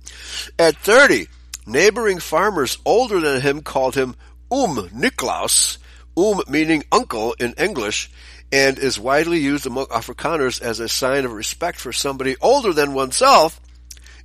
[0.59, 1.29] At 30,
[1.67, 4.17] neighboring farmers older than him called him
[4.51, 5.77] Um Niklaus,
[6.17, 8.11] Um meaning uncle in English,
[8.51, 12.95] and is widely used among Afrikaners as a sign of respect for somebody older than
[12.95, 13.61] oneself,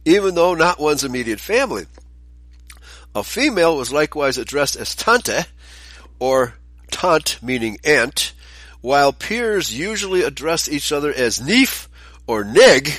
[0.06, 1.86] even though not one's immediate family.
[3.14, 5.42] A female was likewise addressed as Tante,
[6.20, 6.54] or
[6.92, 8.34] tant meaning aunt,
[8.82, 11.90] while peers usually address each other as neef
[12.28, 12.92] or nig,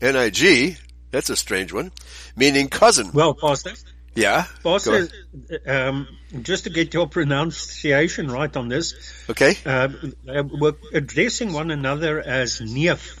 [0.00, 0.76] N-I-G,
[1.10, 1.92] that's a strange one,
[2.36, 3.10] meaning cousin.
[3.12, 3.72] Well, Pastor.
[4.14, 4.46] Yeah.
[4.62, 5.08] Pastor,
[5.66, 6.08] um,
[6.42, 8.94] just to get your pronunciation right on this.
[9.30, 9.56] Okay.
[9.64, 9.88] Uh,
[10.24, 13.18] we're addressing one another as neef.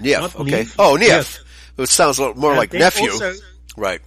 [0.00, 0.50] Neef, okay.
[0.50, 1.40] Neef, oh, neef.
[1.78, 3.10] It sounds a little more and like nephew.
[3.10, 3.34] Also,
[3.76, 4.00] right.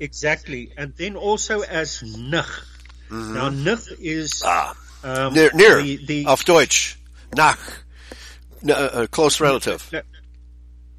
[0.00, 0.72] Exactly.
[0.76, 2.44] And then also as nig.
[3.14, 3.34] Mm-hmm.
[3.34, 4.74] Now, nig is ah,
[5.04, 6.98] um, near, near the, the, auf Deutsch,
[7.36, 7.60] nach,
[8.66, 9.88] a uh, uh, close relative.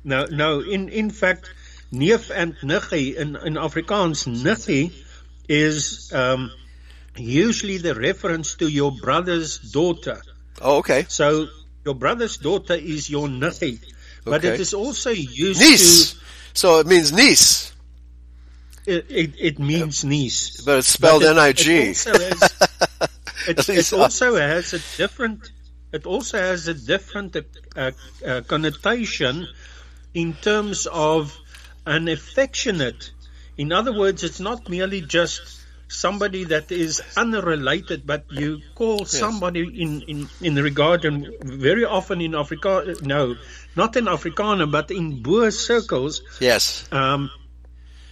[0.03, 0.61] No, no.
[0.61, 1.49] In in fact,
[1.91, 4.93] neef and niggie in in Afrikaans, niggie
[5.49, 6.51] is um,
[7.17, 10.21] usually the reference to your brother's daughter.
[10.61, 11.05] Oh, okay.
[11.09, 11.47] So
[11.83, 13.79] your brother's daughter is your niggie,
[14.23, 14.53] but Okay.
[14.53, 16.13] it is also used Niece.
[16.13, 16.19] to.
[16.53, 17.73] So it means niece,
[18.87, 20.61] It, it, it means niece.
[20.61, 21.73] but it's spelled But it- N-I-G.
[21.77, 22.57] It also has,
[23.47, 25.51] it, it also has a different.
[25.91, 27.35] It also has a different
[27.75, 27.91] uh,
[28.25, 29.47] uh, connotation
[30.13, 31.37] in terms of
[31.85, 33.11] an affectionate.
[33.57, 39.61] In other words, it's not merely just somebody that is unrelated, but you call somebody
[39.81, 43.35] in, in, in regard, and very often in Afrika, no,
[43.75, 46.87] not in Afrikaner, but in Boer circles, yes.
[46.91, 47.29] um,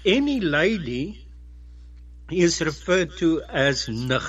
[0.06, 1.26] any lady
[2.32, 4.22] is referred to as nig.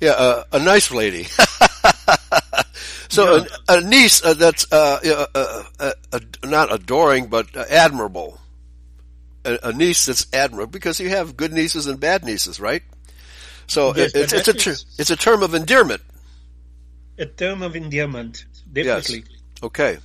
[0.00, 1.24] Yeah, uh, a nice lady.
[3.08, 3.44] so Yeah.
[3.68, 8.38] a, a niece uh, that's uh, uh, uh, uh, not adoring, but uh, admirable.
[9.44, 12.82] A, a niece that's admirable because you have good nieces and bad nieces, right?
[13.66, 16.02] So Yes, it, it's, it's a ter- it's a term of endearment.
[17.18, 19.24] A term of endearment, definitely.
[19.62, 19.98] Okay.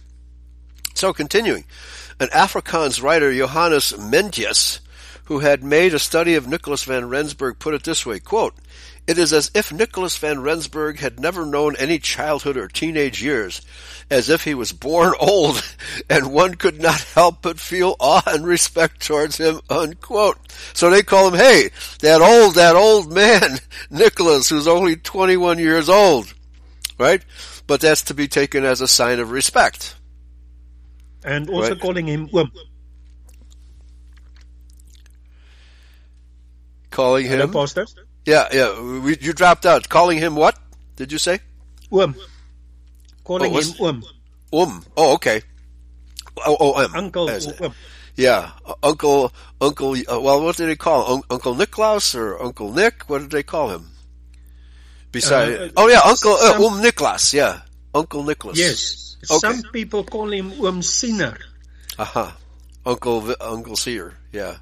[0.93, 1.65] So continuing,
[2.19, 4.80] an Afrikaans writer, Johannes Meintjes,
[5.25, 8.55] who had made a study of Nicholas van Rensburg, put it this way, quote,
[9.07, 13.61] it is as if Nicholas van Rensburg had never known any childhood or teenage years,
[14.09, 15.63] as if he was born old,
[16.09, 20.38] and one could not help but feel awe and respect towards him, unquote.
[20.73, 23.59] So they call him, hey, that old, that old man,
[23.89, 26.33] Nicholas, who's only 21 years old,
[26.97, 27.23] right?
[27.67, 29.95] But that's to be taken as a sign of respect.
[31.23, 31.81] And also Right.
[31.81, 32.51] calling him oom.
[36.95, 37.86] Calling him, Pastor?
[38.25, 39.89] yeah, yeah, we, you dropped out.
[39.89, 40.58] Calling him what?
[40.95, 41.39] Did you say?
[41.91, 42.15] Oom.
[43.25, 44.03] Calling Oh, him oom.
[44.53, 44.86] Um.
[44.95, 45.41] Oh, okay.
[46.47, 46.95] Oh, oh, um.
[46.95, 47.73] Uncle or.
[48.15, 49.91] Yeah, uh, Uncle, Uncle.
[49.91, 51.13] Uh, well, what did they call him?
[51.15, 53.03] Un- Uncle Niklaus or Uncle Nick?
[53.10, 53.91] What did they call him?
[55.12, 57.34] Besides, Uh, oh yeah, Uncle uh, Um Niklas.
[57.34, 57.60] Yeah,
[57.93, 58.58] Uncle Nicholas.
[58.58, 59.17] Yes.
[59.29, 59.36] Okay.
[59.39, 61.36] Some people call him oom Siener.
[61.99, 62.31] Uh-huh.
[62.86, 64.13] Uncle Uncle Seer.
[64.31, 64.58] Yeah.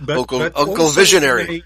[0.00, 1.58] But, Uncle- but Uncle Visionary.
[1.60, 1.62] a-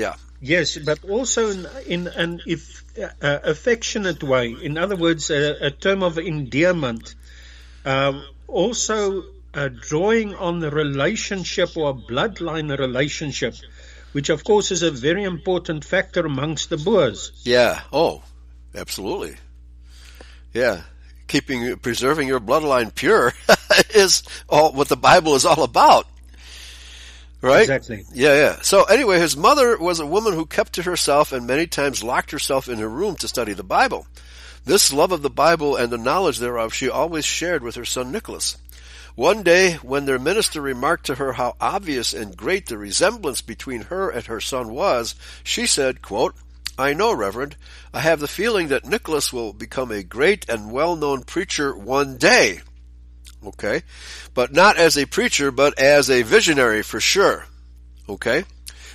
[0.00, 0.14] Yeah.
[0.42, 3.10] Yes, but also in, in an if, uh,
[3.44, 4.56] affectionate way.
[4.62, 7.14] In other words, a, a term of endearment.
[7.84, 13.54] Um, also, uh, drawing on the relationship or bloodline relationship,
[14.12, 17.32] which of course is a very important factor amongst the Boers.
[17.44, 17.80] Yeah.
[17.92, 18.22] Oh,
[18.74, 19.36] absolutely.
[20.54, 20.82] Yeah.
[21.28, 23.32] Keeping, preserving your bloodline pure
[23.94, 26.06] is all what the Bible is all about.
[27.42, 27.62] Right?
[27.62, 28.04] Exactly.
[28.12, 28.56] Yeah, yeah.
[28.62, 32.32] So anyway, his mother was a woman who kept to herself and many times locked
[32.32, 34.06] herself in her room to study the Bible.
[34.64, 38.12] This love of the Bible and the knowledge thereof she always shared with her son
[38.12, 38.58] Nicholas.
[39.14, 43.82] One day, when their minister remarked to her how obvious and great the resemblance between
[43.82, 46.34] her and her son was, she said, quote,
[46.78, 47.56] I know, Reverend,
[47.92, 52.60] I have the feeling that Nicholas will become a great and well-known preacher one day.
[53.44, 53.82] Okay?
[54.34, 57.46] But not as a preacher, but as a visionary for sure.
[58.08, 58.44] Okay?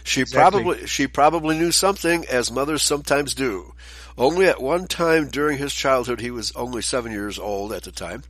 [0.04, 0.64] She Exactly.
[0.64, 3.74] probably, she probably knew something as mothers sometimes do.
[4.18, 7.92] Only at one time during his childhood, he was only seven years old at the
[7.92, 8.24] time,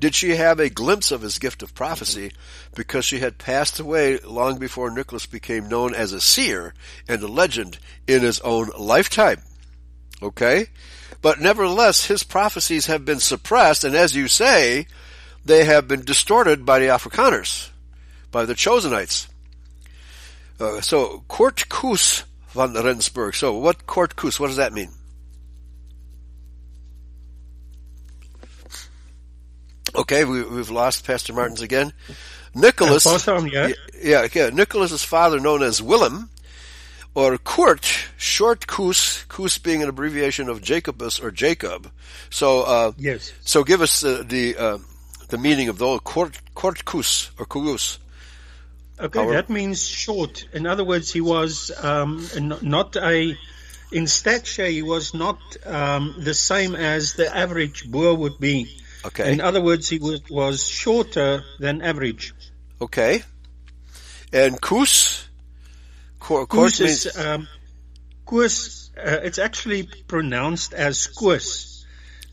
[0.00, 2.32] did she have a glimpse of his gift of prophecy
[2.74, 6.74] because she had passed away long before Nicholas became known as a seer
[7.06, 9.42] and a legend in his own lifetime.
[10.22, 10.68] Okay?
[11.22, 14.86] But nevertheless, his prophecies have been suppressed, and as you say,
[15.44, 17.70] they have been distorted by the Afrikaners,
[18.30, 19.26] by the Chosenites.
[20.58, 23.34] Uh, so, Kort Koos van Rensburg.
[23.34, 24.90] So, what Kort Koos, what does that mean?
[29.94, 31.92] Okay, we, we've lost Pastor Martins again.
[32.54, 33.72] Nicholas, Pastor, I'm yeah,
[34.02, 36.30] yeah, Nicholas's father, known as Willem,
[37.14, 37.84] or Kurt,
[38.16, 41.90] short Koos, Koos being an abbreviation of Jacobus or Jacob.
[42.28, 43.32] So, uh, Yes.
[43.42, 44.78] so give us uh, the uh,
[45.30, 47.98] the meaning of the Kort Koos or Koos.
[48.98, 50.46] Okay, Our- that means short.
[50.52, 52.26] In other words, he was um,
[52.62, 53.36] not a.
[53.92, 58.76] In stature, he was not um, the same as the average Boer would be.
[59.04, 62.34] Okay, In other words, he was, was shorter than average.
[62.80, 63.22] okay,
[64.32, 65.26] and Koos.
[66.20, 67.48] Kort, Koos Kort means is um.
[68.32, 71.69] Uh, it's actually pronounced as Koos.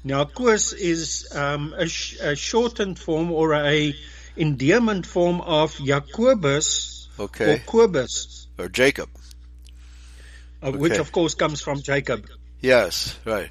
[0.03, 3.93] Now, Koos is um, a, sh- a shortened form or a
[4.35, 9.09] endearment form of Jacobus or okay Kobus, or Jacob.
[10.61, 12.27] uh, which of course comes from Jacob.
[12.61, 13.49] Yes, right.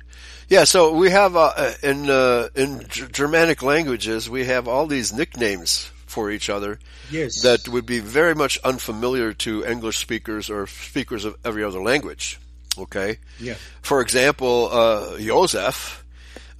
[0.48, 5.12] Yeah, so we have uh, uh, in uh, in Germanic languages we have all these
[5.12, 6.78] nicknames for each other
[7.10, 7.42] Yes.
[7.42, 12.38] that would be very much unfamiliar to English speakers or speakers of every other language.
[12.78, 13.18] Okay?
[13.40, 13.54] Yeah.
[13.82, 16.04] For example, uh, Joseph,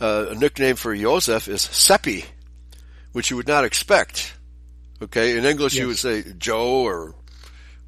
[0.00, 2.24] uh, a nickname for Joseph is Seppi,
[3.12, 4.34] which you would not expect.
[5.02, 5.36] Okay?
[5.36, 7.14] In English you would say Joe or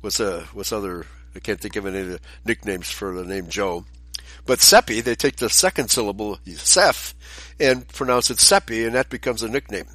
[0.01, 3.49] what's uh what's other I can't think of any of the nicknames for the name
[3.49, 3.85] Joe.
[4.47, 7.15] But Seppi, they take the second syllable, Seth,
[7.61, 9.87] and pronounce it Seppi, and that becomes a nickname.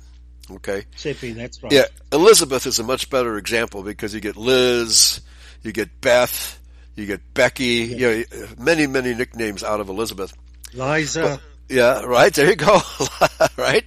[0.50, 0.86] Okay?
[0.96, 1.72] Seppi, that's right.
[1.72, 5.22] Yeah, Elizabeth is a much better example because you get Liz,
[5.64, 6.60] you get Beth,
[6.96, 8.24] you get Becky, you know,
[8.60, 10.34] many, many nicknames out of Elizabeth.
[10.74, 11.42] Liza.
[11.74, 12.32] Yeah, right.
[12.32, 12.82] There you go.
[13.58, 13.84] right,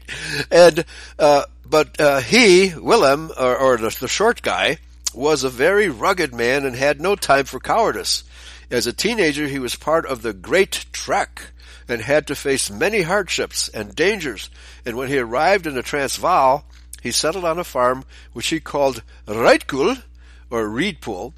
[0.51, 0.85] and
[1.21, 4.79] uh, but uh, he, Willem, or, or the, the short guy,
[5.15, 8.25] was a very rugged man and had no time for cowardice.
[8.73, 11.53] As a teenager, he was part of the Great Trek
[11.89, 14.51] and had to face many hardships and dangers.
[14.85, 16.65] And when he arrived in the Transvaal,
[17.01, 20.03] he settled on a farm which he called Reitkool,
[20.51, 21.35] or Reedpool.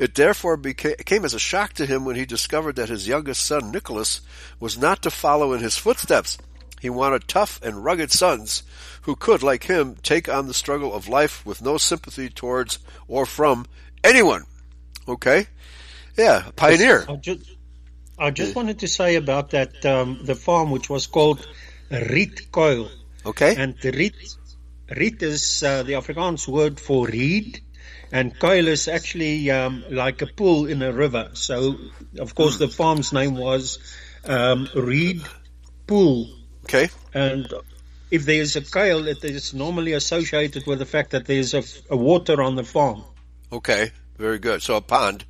[0.00, 3.42] It therefore beca- came as a shock to him when he discovered that his youngest
[3.44, 4.22] son, Nicholas,
[4.58, 6.38] was not to follow in his footsteps.
[6.80, 8.62] He wanted tough and rugged sons
[9.02, 12.78] who could, like him, take on the struggle of life with no sympathy towards
[13.08, 13.66] or from
[14.02, 14.44] anyone.
[15.06, 15.48] Okay?
[16.16, 17.04] Yeah, pioneer.
[17.06, 17.50] I just,
[18.18, 21.46] I just wanted to say about that um, the farm which was called
[21.90, 22.88] Rietkuil,
[23.26, 23.54] Okay?
[23.54, 24.14] and Riet,
[24.88, 27.60] Riet is uh, the Afrikaans word for reed,
[28.12, 31.30] and kuil is actually um, like a pool in a river.
[31.34, 31.76] So,
[32.18, 33.78] of course, the farm's name was
[34.24, 35.22] um, Reed
[35.86, 36.28] Pool,
[36.64, 36.88] Okay?
[37.14, 37.52] and
[38.10, 41.96] if there's a kuil, it is normally associated with the fact that there's a, a
[41.96, 43.02] water on the farm.
[43.52, 43.92] Okay.
[44.18, 44.62] Very good.
[44.62, 45.24] So a pond,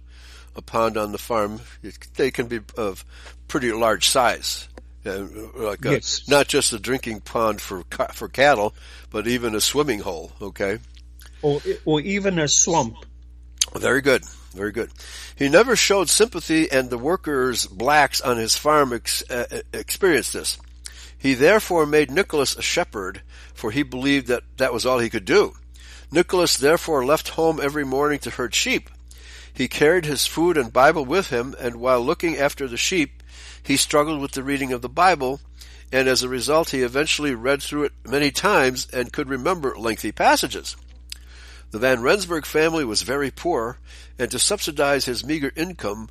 [0.57, 3.05] a pond on the farm, it, they can be of
[3.47, 4.69] pretty large size.
[5.07, 6.29] Uh, like a, Yes.
[6.29, 8.75] not just a drinking pond for for cattle,
[9.11, 10.33] but even a swimming hole.
[10.43, 10.79] Okay,
[11.43, 12.97] Or, or even a swamp.
[13.75, 14.25] very good,
[14.55, 14.91] very good.
[15.37, 20.59] He never showed sympathy, and the workers, blacks on his farm, ex- uh, experienced this.
[21.17, 23.23] He therefore made Nicholas a shepherd,
[23.55, 25.55] for he believed that that was all he could do.
[26.11, 28.91] Nicholas therefore left home every morning to herd sheep.
[29.53, 33.23] He carried his food and Bible with him, and while looking after the sheep,
[33.63, 35.41] he struggled with the reading of the Bible,
[35.93, 40.13] and as a result, he eventually read through it many times and could remember lengthy
[40.13, 40.77] passages.
[41.71, 43.79] The Van Rensburg family was very poor,
[44.19, 46.09] and to subsidize his meager income,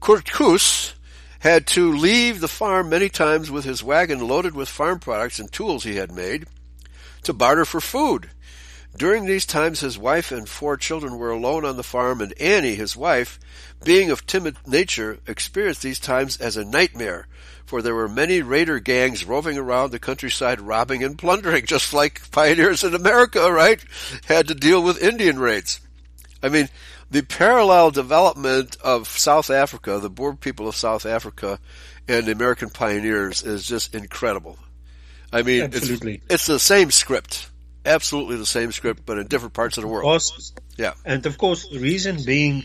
[0.00, 0.94] Kurt Koos
[1.40, 5.52] had to leave the farm many times with his wagon loaded with farm products and
[5.52, 6.46] tools he had made
[7.22, 8.30] to barter for food.
[8.96, 12.74] During these times, his wife and four children were alone on the farm, and Annie,
[12.74, 13.38] his wife,
[13.84, 17.28] being of timid nature, experienced these times as a nightmare,
[17.68, 22.30] for there were many raider gangs roving around the countryside robbing and plundering, just like
[22.30, 23.82] pioneers in America, right?
[24.26, 25.80] Had to deal with Indian raids.
[26.42, 26.68] I mean,
[27.10, 31.58] the parallel development of South Africa, the Boer people of South Africa,
[32.08, 34.58] and the American pioneers is just incredible.
[35.30, 36.14] I mean, Absolutely.
[36.14, 37.50] it's, it's the same script.
[37.84, 40.06] Absolutely the same script, but in different parts of the world.
[40.06, 40.94] Was, Yeah.
[41.04, 42.64] and of course, the reason being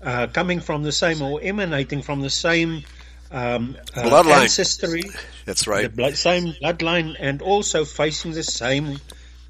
[0.00, 2.84] uh, coming from the same or emanating from the same
[3.34, 4.42] um, uh, Bloodline.
[4.42, 5.02] ancestry,
[5.44, 5.82] That's right.
[5.82, 8.98] the blood, same bloodline, and also facing the same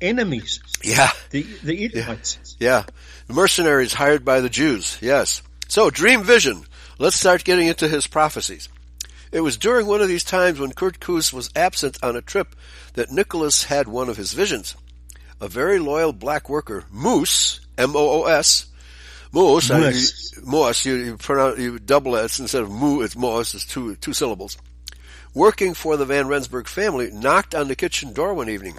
[0.01, 1.11] enemies, Yeah.
[1.31, 2.57] the the Edomites.
[2.59, 2.85] Yeah.
[3.27, 4.99] The mercenaries hired by the Jews.
[5.01, 5.43] Yes.
[5.69, 6.65] So, dream vision.
[6.99, 8.69] Let's start getting into his prophecies.
[9.33, 12.55] It was during one of these times when Kurt Koos was absent on a trip
[12.95, 14.77] that Nicholas had one of his visions.
[15.41, 18.67] A very loyal black worker, Moose, M-O-O-S,
[19.35, 23.53] Moose, uh, you, Moose, you, you pronounce, you double S instead of Moo, it's Moose,
[23.55, 24.57] it's two, two syllables.
[25.35, 28.79] Working for the Van Rensburg family, knocked on the kitchen door one evening.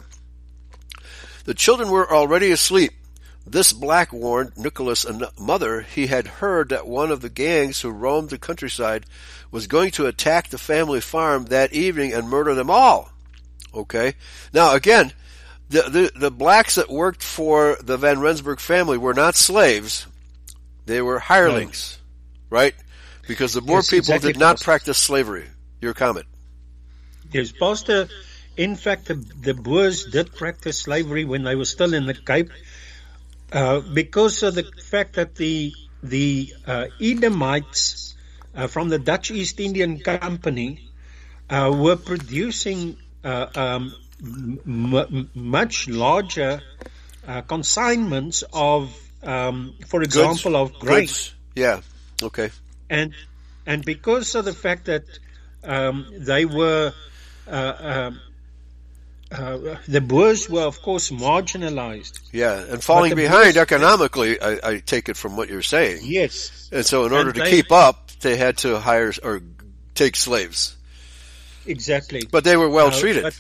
[1.44, 2.94] The children were already asleep.
[3.46, 7.90] This black warned Nicholas' and mother he had heard that one of the gangs who
[7.90, 9.06] roamed the countryside
[9.52, 13.12] was going to attack the family farm that evening and murder them all.
[13.74, 14.14] Okay?
[14.54, 15.12] Now again,
[15.70, 20.08] the, the, the blacks that worked for the Van Rensburg family were not slaves.
[20.86, 22.00] They were hirelings.
[22.50, 22.76] Right?
[23.28, 25.46] Because the Boer Yes, people exactly, did not practice slavery.
[25.82, 26.26] Your comment.
[27.32, 28.08] Yes, Pastor.
[28.56, 32.50] In fact, the, the Boers did practice slavery when they were still in the Cape,
[33.52, 35.74] uh, because of the fact that the
[36.04, 38.16] the uh, Edomites
[38.56, 40.90] uh, from the Dutch East Indian Company
[41.50, 44.60] uh, were producing uh, um, m-
[44.96, 46.62] m- much larger
[47.28, 51.34] uh, consignments of, um, for example, of grain Goods.
[51.56, 51.82] Yeah.
[52.24, 52.50] Okay.
[52.90, 53.14] and
[53.66, 55.04] and because of the fact that
[55.64, 56.94] um, they were
[57.48, 58.20] uh, um,
[59.32, 62.20] uh, the Boers were, of course, marginalized.
[62.32, 66.02] Yeah, and falling behind Boers- economically, I, I take it from what you're saying.
[66.04, 69.42] Yes, And so in order And to they- keep up, they had to hire or
[69.96, 70.76] take slaves.
[71.66, 72.22] exactly.
[72.30, 73.24] But they were well Uh, treated.
[73.24, 73.36] But,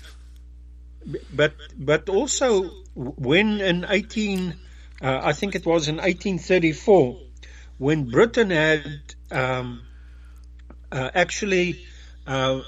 [1.34, 4.56] but but also when in 18,
[5.02, 7.20] uh, I think it was in 1834,
[7.78, 8.86] when Britain had
[9.32, 9.82] um,
[10.92, 11.86] uh, actually
[12.26, 12.62] uh,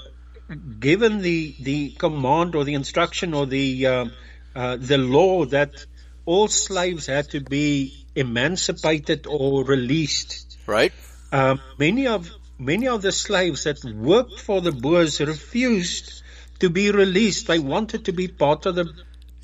[0.78, 4.12] given the the command or the instruction or the um
[4.54, 5.86] uh, the law that
[6.24, 10.58] all slaves had to be emancipated or released.
[10.66, 10.92] right?
[11.32, 16.22] Um, many of many of the slaves that worked for the Boers refused
[16.58, 17.46] to be released.
[17.46, 18.86] They wanted to be part of the.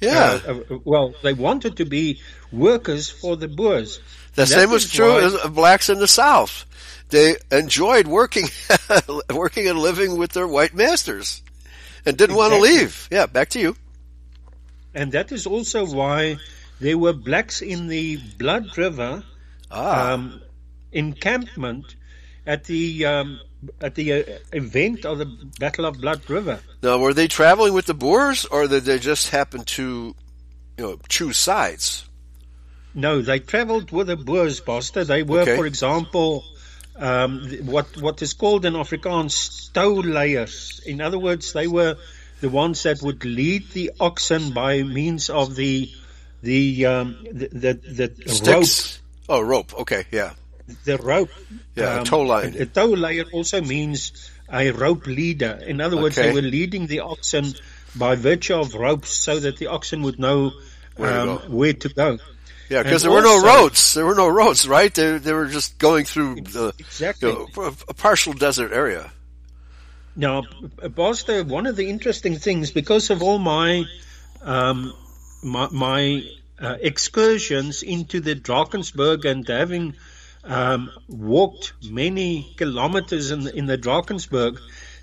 [0.05, 0.41] Yeah.
[0.47, 2.21] uh, uh, well, they wanted to be
[2.53, 4.01] workers for the Boers.
[4.35, 6.67] the that same was true of blacks in the South.
[7.11, 8.47] They enjoyed working,
[9.31, 11.43] working and living with their white masters
[12.07, 13.09] and didn't want to leave.
[13.11, 13.77] Yeah, back to you.
[14.95, 16.39] And that is also why
[16.81, 19.25] there were blacks in the Blood River
[19.71, 20.41] Ah, um,
[20.93, 21.97] encampment
[22.47, 23.41] at the um,
[23.81, 25.27] at the uh, event of the
[25.59, 26.61] Battle of Blood River.
[26.83, 30.15] now were they traveling with the Boers or did they just happen to,
[30.79, 32.05] you know, choose sides?
[32.95, 35.03] No, they travelled with the Boers, Pastor.
[35.05, 35.57] They were, Okay.
[35.57, 36.45] for example,
[36.97, 40.81] um, what what is called in Afrikaans touleiers.
[40.87, 41.97] In other words, they were
[42.41, 45.91] the ones that would lead the oxen by means of the
[46.43, 49.75] the um, the, the, the rope Oh, rope.
[49.81, 50.35] Okay, yeah.
[50.85, 51.31] The rope.
[51.75, 52.55] Yeah, a tow line.
[52.59, 55.61] A, a tow layer also means a rope leader.
[55.67, 56.29] In other words, Okay.
[56.29, 57.55] they were leading the oxen
[57.97, 60.53] by virtue of ropes so that the oxen would know
[60.97, 61.43] Where to um, go.
[61.49, 62.19] where to go.
[62.71, 63.93] Yeah, because there were no roads.
[63.95, 64.93] There were no roads, right?
[64.93, 67.29] They they were just going through the Exactly.
[67.31, 69.13] you know, a- a partial desert area.
[70.17, 70.45] Now,
[70.97, 73.85] Pastor, one of the interesting things, because of all my
[74.43, 74.93] um,
[75.43, 76.23] my, my
[76.61, 79.95] uh, excursions into the Drakensberg and having
[80.45, 84.59] um, walked many kilometers in the, in the Drakensberg,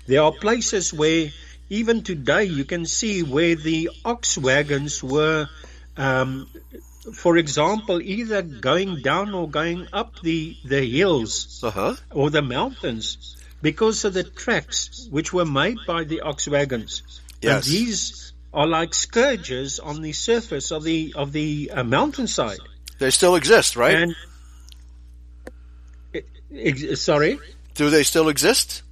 [0.06, 1.30] there are places where
[1.68, 5.48] even today you can see where the ox wagons were,
[5.96, 6.48] um,
[7.14, 11.96] for example, either going down or going up the, the hills Uh huh.
[12.10, 17.02] or the mountains because of the tracks which were made by the ox wagons.
[17.40, 17.66] Yes.
[17.66, 22.58] And these are like scourges on the surface of the of the uh, mountainside.
[22.98, 23.96] They still exist, right?
[23.96, 24.14] And
[26.54, 27.38] ex- sorry,
[27.74, 28.82] Do they still exist?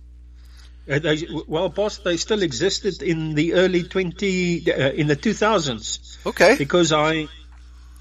[0.90, 5.34] Uh, they, well, boss, they still existed in the early twenty uh, in the two
[5.34, 6.18] thousands.
[6.26, 6.56] Okay.
[6.56, 7.28] because I,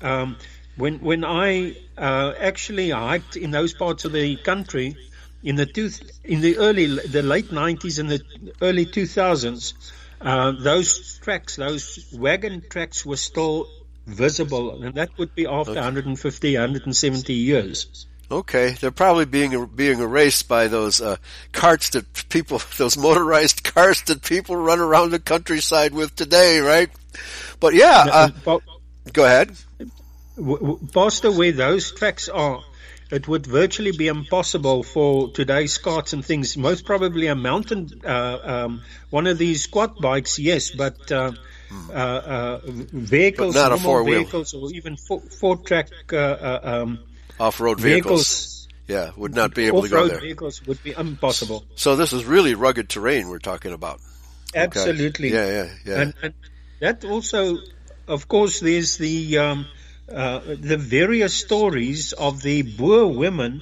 [0.01, 0.37] um,
[0.75, 4.95] when when I uh, actually hiked in those parts of the country
[5.43, 5.89] in the two,
[6.23, 8.21] in the early the late nineties and the
[8.61, 9.73] early two thousands,
[10.21, 13.67] uh, those tracks, those wagon tracks, were still
[14.05, 18.07] visible, and that would be after 150, 170 years.
[18.31, 18.71] Okay.
[18.79, 21.17] They're probably being being erased by those uh,
[21.51, 26.89] carts that people, those motorized cars that people run around the countryside with today, right?
[27.59, 28.61] But yeah, uh, But
[29.13, 29.51] go ahead.
[30.37, 32.61] w- w- Pastor, where those tracks are,
[33.11, 36.55] it would virtually be impossible for today's carts and things.
[36.55, 41.31] Most probably a mountain, uh, um, one of these squat bikes, yes, but uh,
[41.89, 44.19] uh, uh, vehicles, But not a four-wheel.
[44.21, 46.99] vehicles, or even four, four track uh, uh, um,
[47.39, 48.67] Off-road vehicles, vehicles.
[48.87, 50.21] Yeah, would not be able to go off-road there.
[50.21, 51.65] vehicles would be impossible.
[51.75, 54.01] So this is really rugged terrain we're talking about.
[54.49, 54.59] Okay.
[54.59, 55.31] Absolutely.
[55.31, 56.01] Yeah, yeah, yeah.
[56.01, 56.33] And, and
[56.79, 57.57] that also,
[58.07, 59.67] of course, there's the um,
[60.11, 63.61] uh, the various stories of the Boer women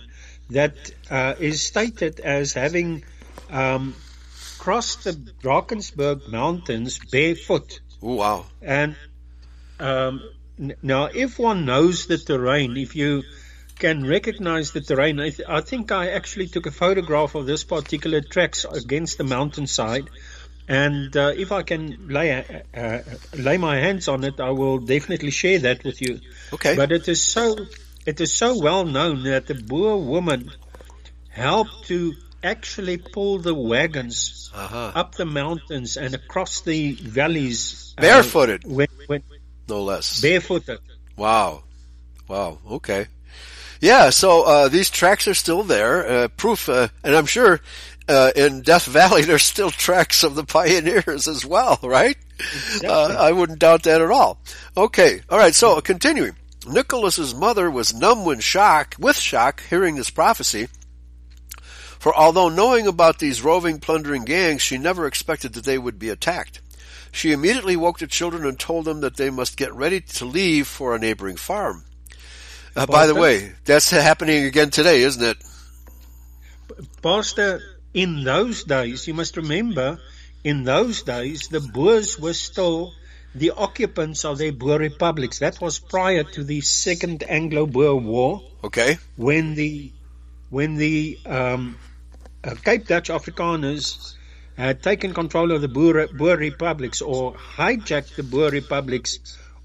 [0.50, 0.76] that
[1.10, 3.04] uh, is stated as having
[3.50, 3.96] um,
[4.58, 7.82] crossed the Drakensberg mountains barefoot.
[8.02, 8.46] Ooh, wow.
[8.62, 8.96] And
[9.80, 10.22] um,
[10.82, 13.24] now, if one knows the terrain, if you
[13.80, 17.64] can recognize the terrain, I, th- I think I actually took a photograph of this
[17.64, 20.08] particular tracks against the mountainside.
[20.68, 22.44] And uh, if I can lay
[22.76, 23.00] uh,
[23.38, 26.20] lay my hands on it, I will definitely share that with you.
[26.52, 26.76] Okay.
[26.76, 27.56] But it is so
[28.06, 30.52] it is so well known that the Boer woman
[31.30, 32.14] helped to
[32.44, 34.92] actually pull the wagons Uh-huh.
[34.96, 38.66] up the mountains and across the valleys uh, Barefooted.
[38.66, 39.24] when, when
[39.70, 40.20] No less.
[40.22, 40.80] barefooted.
[41.16, 41.64] Wow.
[42.28, 42.60] Wow.
[42.80, 43.08] Okay.
[43.82, 44.10] Yeah.
[44.10, 46.08] So uh, these tracks are still there.
[46.08, 47.60] Uh, proof, uh, and I'm sure
[48.08, 52.18] uh, in Death Valley there's still tracks of the pioneers as well, right?
[52.84, 54.40] Uh, I wouldn't doubt that at all.
[54.76, 55.22] Okay.
[55.30, 55.56] All right.
[55.56, 56.36] So continuing.
[56.68, 60.68] Nicholas's mother was numb when shock, with shock, hearing this prophecy.
[61.98, 66.10] For although knowing about these roving, plundering gangs, she never expected that they would be
[66.10, 66.62] attacked.
[67.12, 70.68] she immediately woke the children and told them that they must get ready to leave
[70.68, 71.86] for a neighboring farm.
[72.78, 75.38] Uh, by the way, that's happening again today, isn't it?
[77.02, 77.60] Pastor,
[77.96, 80.00] in those days, you must remember,
[80.44, 82.94] in those days, the Boers were still
[83.34, 85.40] the occupants of their Boer republics.
[85.40, 88.44] That was prior to the Second Anglo-Boer War.
[88.64, 89.00] Okay.
[89.16, 89.92] When the
[90.52, 91.80] when the um,
[92.44, 94.14] uh, Cape Dutch Afrikaners
[94.56, 99.18] had taken control of the Boer, Boer republics or hijacked the Boer republics,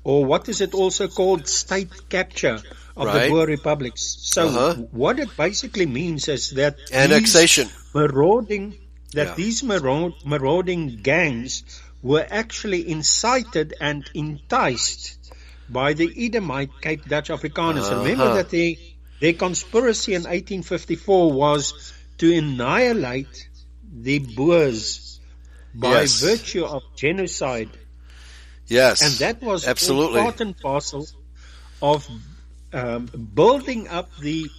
[0.03, 2.59] or what is it also called, state capture
[2.97, 3.24] of Right.
[3.24, 4.16] the Boer republics.
[4.20, 4.74] So Uh-huh.
[4.90, 7.68] what it basically means is that Annexation.
[7.95, 8.78] marauding
[9.14, 9.34] that Yeah.
[9.34, 11.62] these maraud, marauding gangs
[12.03, 15.18] were actually incited and enticed
[15.68, 17.84] by the Edomite Cape Dutch Afrikaners.
[17.84, 18.03] Uh-huh.
[18.03, 18.78] Remember that they,
[19.20, 23.49] their conspiracy in 1854 was to annihilate
[23.95, 25.20] the Boers
[25.74, 26.20] by Yes.
[26.20, 27.70] virtue of genocide.
[28.66, 29.03] Yes.
[29.03, 30.20] And that was absolutely.
[30.20, 31.07] part and parcel
[31.80, 32.07] of
[32.73, 34.51] um, building up the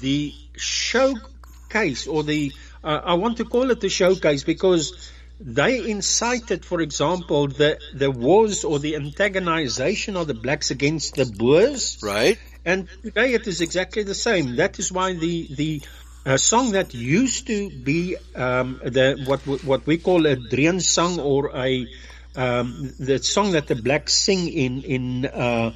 [0.00, 2.52] the showcase or the
[2.84, 8.10] uh, I want to call it the showcase because they incited, for example, the the
[8.10, 11.98] wars or the antagonization of the blacks against the Boers.
[12.02, 12.38] Right.
[12.64, 14.56] And today it is exactly the same.
[14.56, 15.82] That is why the the
[16.24, 21.20] uh, song that used to be um, the what what we call a Drian song
[21.20, 21.86] or a
[22.34, 25.72] um, the song that the blacks sing in in uh,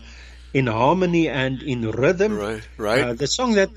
[0.53, 2.37] in harmony and in rhythm.
[2.37, 2.69] Right.
[2.77, 3.03] Right.
[3.03, 3.71] Uh, the song that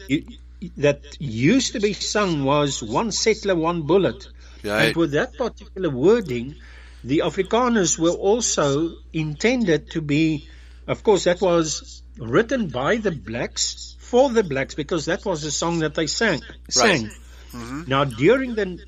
[0.78, 4.28] that used to be sung was "One Settler, One Bullet."
[4.63, 4.88] right.
[4.88, 6.55] And with that particular wording,
[7.03, 10.47] the Afrikaners were also intended to be,
[10.88, 15.51] of course, that was written by the blacks for the blacks because that was the
[15.51, 16.41] song that they sang.
[16.69, 17.11] sang.
[17.51, 17.88] Mhm.
[17.88, 18.80] Now during the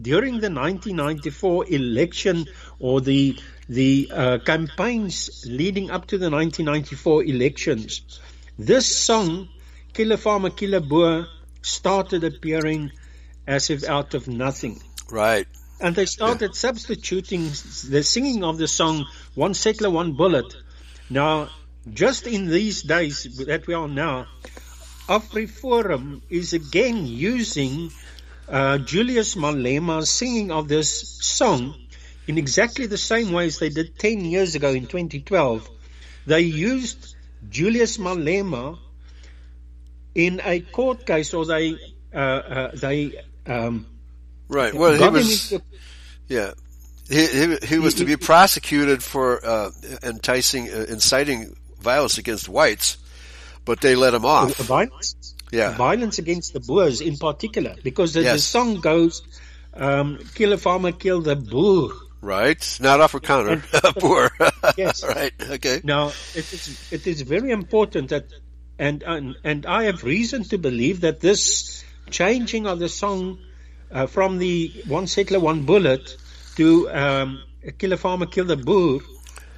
[0.00, 2.46] during the 1994 election
[2.78, 3.38] or the
[3.68, 8.20] the uh, campaigns leading up to the 1994 elections,
[8.58, 9.48] this song,
[9.92, 11.26] "Killer Farmer Killer Boer,"
[11.62, 12.92] started appearing
[13.46, 14.80] as if out of nothing.
[15.10, 15.46] Right.
[15.80, 17.44] And they started substituting
[17.88, 20.54] the singing of the song One Settler, One Bullet.
[21.10, 21.50] Now,
[21.92, 24.26] just in these days that we are now,
[25.08, 27.90] AfriForum is again using
[28.48, 31.74] uh, Julius Malema's singing of this song
[32.26, 35.68] in exactly the same way as they did 10 years ago in 2012.
[36.26, 37.14] They used
[37.50, 38.78] Julius Malema
[40.14, 41.76] in a court case or they,
[42.14, 43.86] uh, uh, they, um,
[44.48, 44.74] Right.
[44.74, 45.52] Well, he was.
[45.52, 45.64] into
[46.28, 46.52] Yeah.
[47.08, 49.70] He, he, he was to be prosecuted for uh,
[50.02, 52.96] enticing, uh, inciting violence against whites,
[53.64, 54.56] but they let him off.
[54.56, 55.76] violence, Yeah.
[55.76, 59.22] violence against the Boers in particular, because the, the song goes,
[59.74, 61.92] um, "Kill a farmer, kill the Boer."
[62.24, 62.78] Right.
[62.80, 63.60] Not Afrikaner.
[64.00, 64.30] Poor.
[64.78, 65.04] Yes.
[65.16, 65.32] right.
[65.56, 65.82] Okay.
[65.84, 68.28] Now, it is it is very important that,
[68.78, 73.38] and and and I have reason to believe that this changing of the song
[73.92, 76.16] uh, from the "One Settler, One Bullet"
[76.56, 77.42] to um,
[77.78, 79.00] "Kill a farmer, kill the Boer."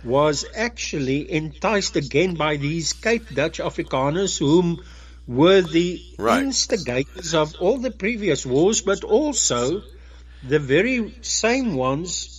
[0.03, 4.83] Was actually enticed again by these Cape Dutch Afrikaners, whom
[5.27, 6.43] were the Right.
[6.43, 9.83] instigators of all the previous wars, but also
[10.43, 12.36] the very same ones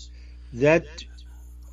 [0.53, 0.85] that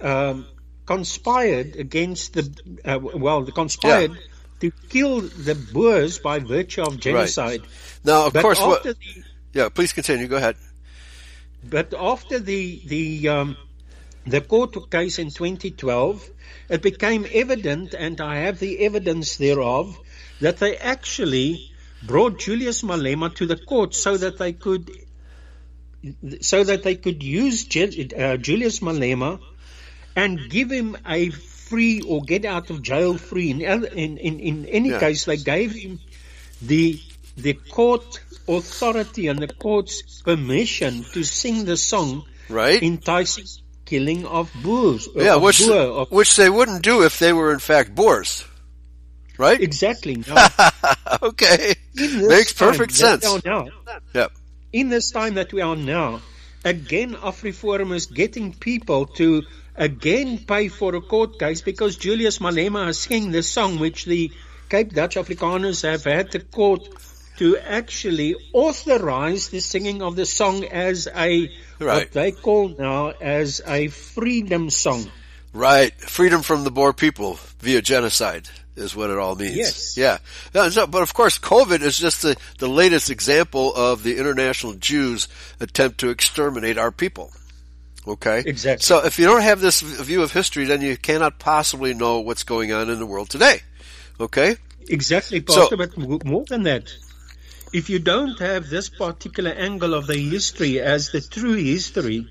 [0.00, 0.46] um,
[0.86, 2.44] conspired against the
[2.84, 4.12] uh, well, conspired
[4.60, 7.62] to kill the Boers by virtue of genocide.
[8.04, 8.82] Now, of But course, what?
[8.82, 8.96] the,
[9.52, 9.68] Yeah.
[9.68, 10.26] Please continue.
[10.28, 10.56] Go ahead.
[11.62, 13.56] but after the the um,
[14.26, 16.30] the court case in 2012,
[16.68, 19.98] it became evident, and I have the evidence thereof,
[20.40, 21.70] that they actually
[22.02, 24.90] brought Julius Malema to the court so that they could
[26.40, 29.40] so that they could use uh, Julius Malema
[30.16, 33.50] and give him a free or get out of jail free.
[33.50, 35.00] In other- in in, in any Yeah.
[35.00, 36.00] case, they gave him
[36.62, 37.00] the
[37.36, 42.80] the court authority and the court's permission to sing the song Right.
[42.82, 43.46] enticing
[43.86, 45.08] killing of Boers.
[45.08, 45.34] uh, yeah.
[45.36, 48.44] of Which Boer, of- which they wouldn't do if they were in fact Boers.
[49.36, 49.60] Right.
[49.60, 50.22] exactly.
[50.28, 50.46] Now,
[51.22, 51.74] okay.
[51.96, 53.24] Makes perfect sense.
[53.26, 53.68] we are now,
[54.14, 54.32] Yep.
[54.74, 56.20] In this time that we are now,
[56.64, 59.42] again AfriForum is getting people to
[59.76, 64.32] again pay for a court case because Julius Malema is singing this song which the
[64.68, 66.88] Cape Dutch Afrikaners have had the court
[67.36, 71.94] to actually authorize the singing of the song as a Right.
[71.98, 75.10] what they call now as a freedom song.
[75.52, 75.92] Right.
[76.00, 79.56] Freedom from the Boer people via genocide is what it all means.
[79.56, 79.96] Yes.
[79.96, 80.18] Yeah.
[80.70, 85.28] So- but of course, COVID is just the, the latest example of the international Jews
[85.60, 87.32] attempt to exterminate our people.
[88.06, 88.42] Okay?
[88.44, 88.82] Exactly.
[88.82, 92.44] So if you don't have this view of history, then you cannot possibly know what's
[92.44, 93.62] going on in the world today.
[94.20, 94.56] Okay?
[94.88, 95.96] Exactly, Pastor, so, but
[96.26, 96.92] more than that,
[97.72, 102.28] if you don't have this particular angle of the history as the true history,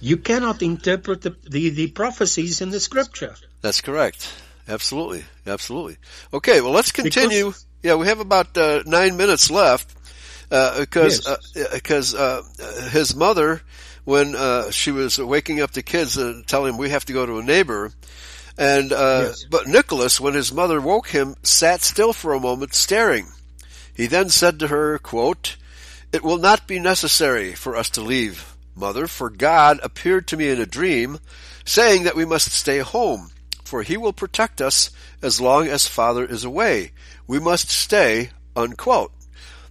[0.00, 3.34] you cannot interpret the, the, the prophecies in the scripture.
[3.60, 4.32] That's correct.
[4.68, 5.24] Absolutely.
[5.46, 5.96] Absolutely.
[6.32, 7.46] Okay, well let's continue.
[7.46, 9.94] Because, yeah, we have about uh, nine minutes left.
[10.50, 11.56] Uh, because, yes.
[11.56, 12.42] uh, because, uh,
[12.90, 13.62] his mother,
[14.04, 17.26] when, uh, she was waking up the kids and telling him we have to go
[17.26, 17.90] to a neighbor,
[18.56, 19.44] and, uh, yes.
[19.50, 23.26] but Nicholas, when his mother woke him, sat still for a moment staring.
[23.92, 25.56] He then said to her, quote,
[26.12, 30.48] It will not be necessary for us to leave, mother, for God appeared to me
[30.48, 31.18] in a dream,
[31.64, 33.30] saying that we must stay home,
[33.66, 34.90] for he will protect us
[35.20, 36.92] as long as father is away.
[37.26, 39.12] We must stay, unquote.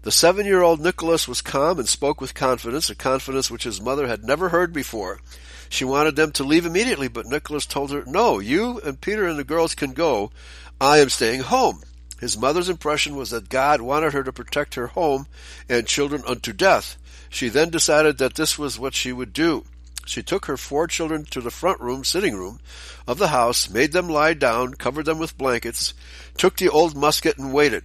[0.02, 4.24] The seven-year-old Nicholas was calm and spoke with confidence, a confidence which his mother had
[4.24, 5.20] never heard before.
[5.68, 9.40] She wanted them to leave immediately, but Nicholas told her, no, you and Peter and
[9.40, 10.32] the girls can go.
[10.80, 11.82] I am staying home.
[12.20, 15.26] His mother's impression was that God wanted her to protect her home
[15.68, 16.98] and children unto death.
[17.30, 19.66] She then decided that this was what she would do.
[20.06, 22.60] She took her four children to the front room, sitting room,
[23.08, 25.94] of the house, made them lie down, covered them with blankets,
[26.38, 27.84] took the old musket and waited.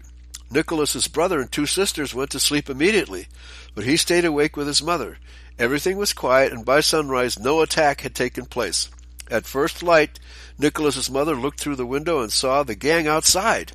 [0.51, 3.29] Nicholas's brother and two sisters went to sleep immediately,
[3.75, 5.19] but he stayed awake with his mother.
[5.59, 8.91] Everything was quiet, and by sunrise no attack had taken place.
[9.31, 10.19] At first light,
[10.59, 13.73] Nicholas's mother looked through the window and saw the gang outside.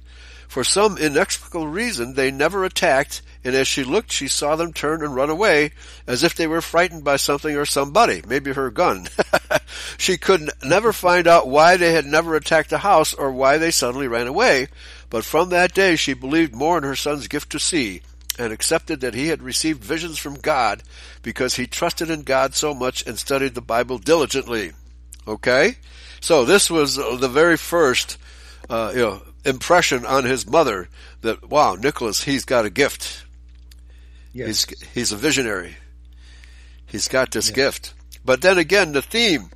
[0.56, 5.03] For some inexplicable reason, they never attacked, and as she looked, she saw them turn
[5.03, 5.72] and run away,
[6.08, 9.10] as if they were frightened by something or somebody, maybe her gun.
[9.97, 13.70] she could never find out why they had never attacked the house or why they
[13.70, 14.70] suddenly ran away,
[15.10, 18.01] but from that day she believed more in her son's gift to see,
[18.39, 20.84] and accepted that he had received visions from God
[21.22, 24.72] because he trusted in God so much and studied the Bible diligently.
[25.28, 25.76] Okay?
[26.22, 28.18] So this was the very first,
[28.70, 30.89] uh, you know, impression on his mother
[31.22, 33.26] that, wow, Nicholas, he's got a gift.
[34.34, 34.66] Yes.
[34.66, 35.76] He's, he's a visionary.
[36.86, 37.56] He's got this yes.
[37.56, 37.93] gift.
[38.24, 39.50] But then again, the theme,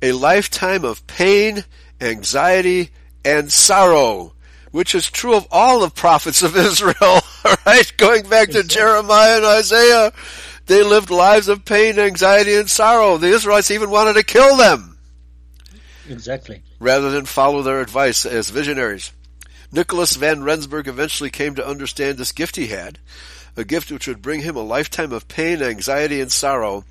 [0.00, 1.64] a lifetime of pain,
[2.00, 2.90] anxiety,
[3.24, 4.32] and sorrow
[4.70, 7.20] which is true of all the prophets of Israel,
[7.66, 7.92] right?
[7.96, 10.12] Going back to Jeremiah and Isaiah,
[10.66, 13.16] they lived lives of pain, anxiety, and sorrow.
[13.16, 14.89] The Israelites even wanted to kill them.
[16.10, 16.62] Exactly.
[16.78, 19.12] Rather than follow their advice as visionaries.
[19.72, 22.98] Nicholas van Rensburg eventually came to understand this gift he had,
[23.56, 26.84] a gift which would bring him a lifetime of pain, anxiety, and sorrow.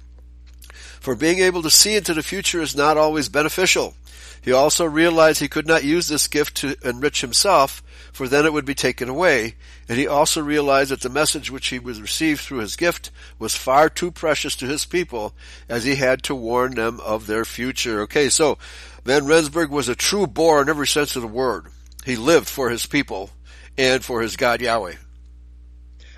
[1.01, 3.95] For being able to see into the future is not always beneficial.
[4.41, 8.53] He also realized he could not use this gift to enrich himself, for then it
[8.53, 9.55] would be taken away,
[9.88, 13.55] and he also realized that the message which he would receive through his gift was
[13.55, 15.34] far too precious to his people,
[15.67, 18.01] as he had to warn them of their future.
[18.01, 18.57] Okay, so
[19.03, 21.65] Van Rensburg was a true Boer in every sense of the word.
[22.05, 23.29] He lived for his people
[23.77, 24.95] and for his God Yahweh.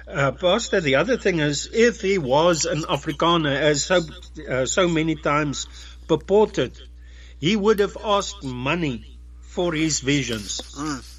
[0.08, 4.02] Uh, Pastor, the other thing is, if he was an Afrikaner, as so,
[4.50, 5.68] uh, so many times
[6.08, 6.78] purported,
[7.40, 10.60] he would have asked money for his visions.
[10.78, 11.18] Mm.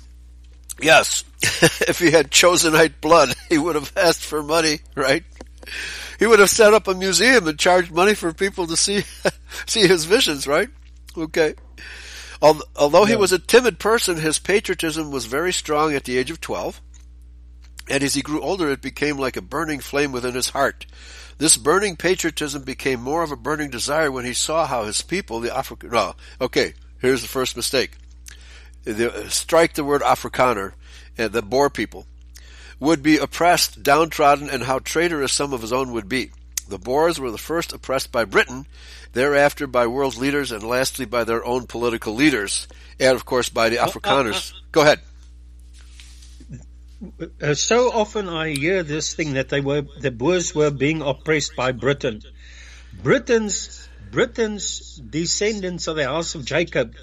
[0.80, 1.24] Yes.
[1.88, 5.24] if he had Chosenite blood, he would have asked for money, right?
[6.18, 9.04] He would have set up a museum and charged money for people to see,
[9.66, 10.68] see his visions, right?
[11.16, 11.54] Okay.
[12.40, 16.40] Although he was a timid person, his patriotism was very strong at the age of
[16.40, 16.80] 12.
[17.88, 20.86] And as he grew older, it became like a burning flame within his heart.
[21.38, 25.40] This burning patriotism became more of a burning desire when he saw how his people,
[25.40, 27.92] the African, no, okay, here's the first mistake.
[28.84, 30.72] The, strike the word Afrikaner,
[31.16, 32.06] and uh, the Boer people,
[32.80, 36.30] would be oppressed, downtrodden, and how traitorous some of his own would be.
[36.72, 38.66] The Boers were the first oppressed by Britain,
[39.12, 42.66] thereafter by world leaders, and lastly by their own political leaders,
[42.98, 44.54] and of course by the Afrikaners.
[44.72, 45.00] Go ahead.
[47.42, 51.54] Uh, so often I hear this thing that they were the Boers were being oppressed
[51.56, 52.22] by Britain.
[53.02, 56.94] Britain's Britain's descendants of the house of Jacob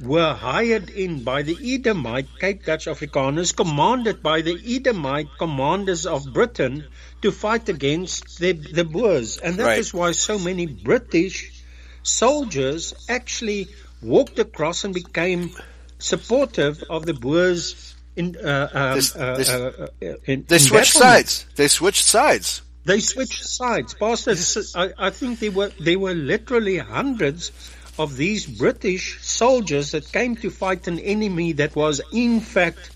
[0.00, 6.32] were hired in by the Edomite Cape Dutch Afrikaners, commanded by the Edomite commanders of
[6.32, 6.84] Britain
[7.22, 9.38] to fight against the, the Boers.
[9.38, 9.78] And that right.
[9.78, 11.62] is why so many British
[12.02, 13.68] soldiers actually
[14.02, 15.50] walked across and became
[15.98, 19.88] supportive of the Boers in, uh, um, this, uh, this, uh,
[20.26, 21.46] in, they switched sides.
[21.56, 22.62] They switched sides.
[22.84, 23.94] They switched sides.
[23.94, 24.34] Pastor,
[24.76, 27.50] I, I think there were there were literally hundreds
[27.98, 32.90] of these British soldiers that came to fight an enemy that was in fact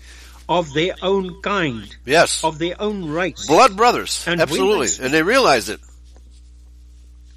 [0.47, 1.95] of their own kind.
[2.05, 2.43] Yes.
[2.43, 3.47] Of their own race.
[3.47, 4.23] Blood brothers.
[4.27, 4.87] And Absolutely.
[4.87, 5.79] They, and they realized it.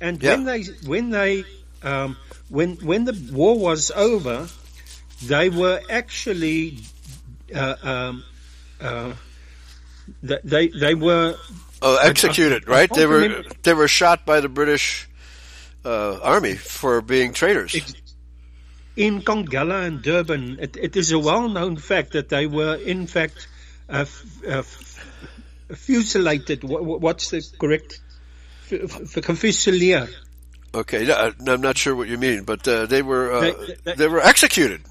[0.00, 0.34] And Yeah.
[0.36, 1.44] when they when they
[1.82, 2.16] um,
[2.48, 4.48] when when the war was over,
[5.22, 6.78] they were actually
[7.54, 8.24] uh, um,
[8.80, 9.12] uh,
[10.22, 11.36] they they were
[11.82, 12.90] Oh, executed, right?
[12.92, 15.06] They were remember- they were shot by the British
[15.84, 17.74] uh, army for being traitors.
[17.74, 17.94] Ex-
[18.96, 20.58] in Congella and Durban.
[20.60, 23.48] It, it is a well-known fact that they were in fact
[23.88, 25.06] uh, f- uh, f-
[25.70, 26.62] fusilated.
[26.64, 28.00] Wha- wha- What's the correct?
[28.70, 30.08] F- f- Fusilier.
[30.74, 34.08] Okay, I'm not sure what you mean, but uh, they were uh, They- they- they
[34.08, 34.82] were executed.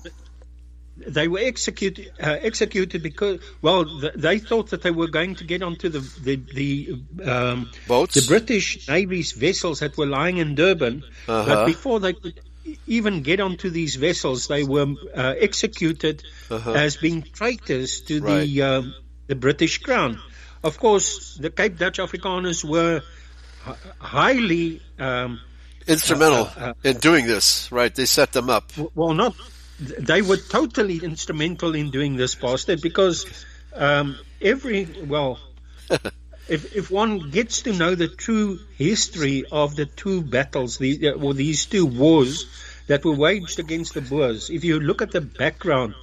[0.96, 5.44] They were executed uh, executed because well th- they thought that they were going to
[5.44, 8.14] get onto the the, the um, Boats?
[8.16, 11.46] the British Navy's vessels that were lying in Durban Uh-huh.
[11.56, 12.40] but before they could
[12.88, 16.72] even get onto these vessels they were uh, executed Uh-huh.
[16.74, 18.46] as being traitors to Right.
[18.48, 18.94] the um,
[19.28, 20.20] the British crown
[20.64, 23.02] of course the Cape Dutch Afrikaners were
[23.64, 25.40] hi- highly um,
[25.88, 27.94] Instrumental Uh, uh, in doing this, right?
[27.94, 28.70] They set them up.
[28.70, 29.36] W- Well, not.
[29.80, 33.26] They were totally instrumental in doing this, Pastor, because
[33.74, 35.40] um, every well,
[36.48, 41.34] if if one gets to know the true history of the two battles, the or
[41.34, 42.46] these two wars
[42.88, 45.96] that were waged against the Boers, if you look at the background.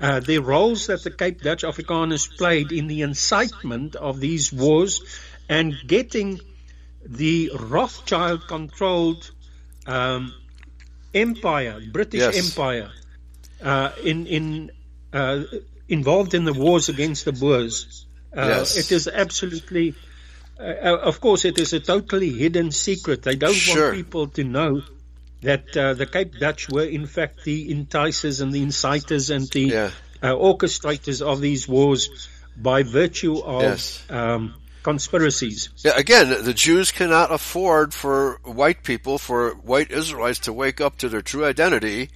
[0.00, 5.00] Uh, the roles that the Cape Dutch Afrikaners played in the incitement of these wars
[5.48, 6.40] and getting
[7.06, 9.30] the Rothschild controlled
[9.86, 10.34] um,
[11.14, 12.50] empire, British Yes.
[12.50, 12.90] Empire,
[13.62, 14.70] uh, in in
[15.12, 15.42] uh,
[15.88, 18.06] involved in the wars against the Boers.
[18.36, 18.76] Uh, Yes.
[18.76, 19.94] It is absolutely,
[20.58, 23.22] uh, uh, of course, it is a totally hidden secret.
[23.22, 23.84] They don't Sure.
[23.92, 24.82] want people to know
[25.42, 29.60] that uh, the Cape Dutch were in fact the enticers and the inciters and the
[29.60, 29.90] Yeah.
[30.22, 32.08] uh, orchestrators of these wars
[32.56, 34.02] by virtue of Yes.
[34.10, 35.68] um, conspiracies.
[35.84, 40.98] Yeah, again, the Jews cannot afford for white people, for white Israelites to wake up
[40.98, 42.10] to their true identity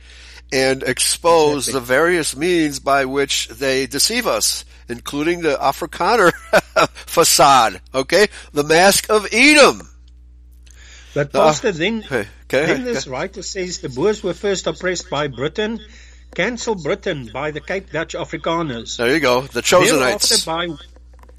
[0.52, 6.32] and expose the various means by which they deceive us, including the Afrikaner
[6.94, 8.28] facade, okay?
[8.52, 9.82] The mask of Edom.
[11.14, 13.10] But Pastor, then, okay, then this okay.
[13.10, 15.80] writer says the Boers were first oppressed by Britain,
[16.34, 18.96] cancel Britain by the Cape Dutch Afrikaners.
[18.96, 20.46] There you go, the Thereafter Chosenites.
[20.46, 20.68] by,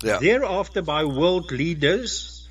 [0.03, 0.19] Yeah.
[0.19, 2.47] thereafter by world leaders,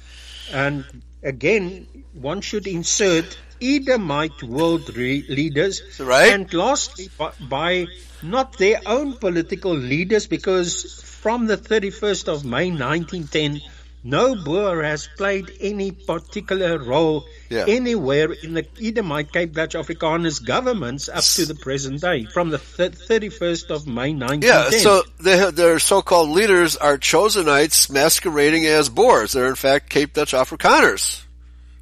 [0.52, 0.84] and
[1.22, 6.32] again, one should insert Edomite world re- leaders, Right.
[6.32, 7.86] and lastly by, by
[8.22, 13.60] not their own political leaders, because from the 31st of May 1910,
[14.04, 17.64] no Boer has played any particular role Yeah.
[17.66, 22.58] anywhere in the Edomite Cape Dutch Afrikaners governments up to the present day, from the
[22.58, 24.42] thir- 31st of May 1910.
[24.42, 29.32] Yeah, so they, their so-called leaders are Chosenites masquerading as Boers.
[29.32, 31.22] They're in fact Cape Dutch Afrikaners,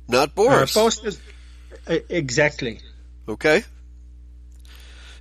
[0.09, 0.75] not Boers.
[0.77, 0.91] Uh,
[1.87, 2.81] exactly.
[3.29, 3.65] Okay.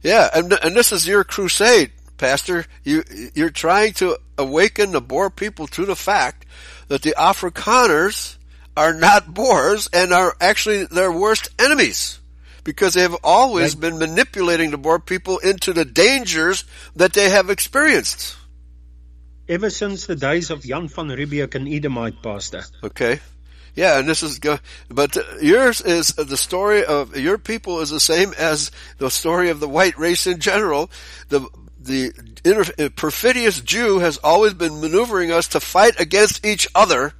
[0.03, 2.65] Yeah, and and this is your crusade, Pastor.
[2.83, 3.03] You
[3.33, 6.45] you're trying to awaken the Boer people to the fact
[6.89, 8.37] that the Afrikaners
[8.77, 12.19] are not Boers and are actually their worst enemies
[12.63, 13.81] because they have always Right.
[13.81, 18.35] been manipulating the Boer people into the dangers that they have experienced.
[19.47, 22.63] Ever since the days of Jan van Riebeeck and Edomite, Pastor.
[22.83, 23.19] Okay.
[23.75, 24.57] Yeah, and this is go,
[24.89, 29.59] but yours is the story of your people is the same as the story of
[29.59, 30.89] the white race in general.
[31.29, 31.47] The
[31.81, 32.13] the
[32.43, 37.13] inter, perfidious Jew has always been maneuvering us to fight against each other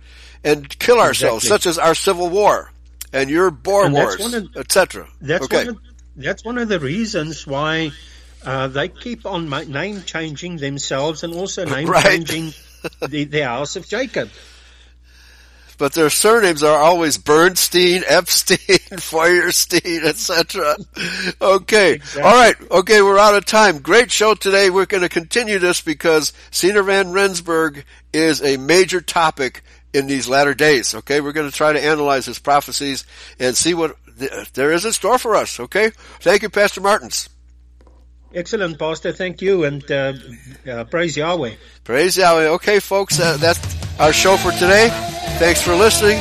[0.44, 1.50] and kill ourselves, Exactly.
[1.50, 2.72] such as our civil war
[3.14, 5.08] and your Boer And wars, etc.
[5.22, 5.58] That's okay.
[5.66, 5.78] one of,
[6.16, 7.92] that's one of the reasons why
[8.44, 12.06] uh, they keep on name changing themselves and also name Right.
[12.06, 12.54] changing
[13.08, 14.30] the, the house of Jacob.
[15.78, 20.76] But their surnames are always Bernstein, Epstein, Feuerstein, etc.
[21.42, 21.94] Okay.
[21.94, 22.22] Exactly.
[22.22, 22.56] All right.
[22.72, 23.80] Okay, we're out of time.
[23.80, 24.70] Great show today.
[24.70, 29.64] We're going to continue this because Siener van Rensburg is a major topic
[29.94, 30.94] in these latter days.
[30.96, 33.06] Okay, we're going to try to analyze his prophecies
[33.40, 35.60] and see what th- there is in store for us.
[35.60, 35.92] Okay.
[36.20, 37.30] Thank you, Pastor Martins.
[38.36, 39.12] Excellent, Pastor.
[39.14, 40.14] Thank you, and uh,
[40.70, 41.54] uh, praise Yahweh.
[41.84, 42.48] Praise Yahweh.
[42.50, 43.60] Okay, folks, uh, that's
[44.00, 44.90] our show for today.
[45.40, 46.20] Thanks for listening.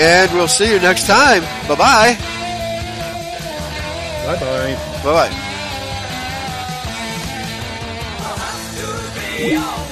[0.00, 1.42] And we'll see you next time.
[1.68, 2.16] Bye-bye.
[4.26, 4.74] Bye bye.
[5.04, 5.48] Bye-bye.
[9.38, 9.87] be a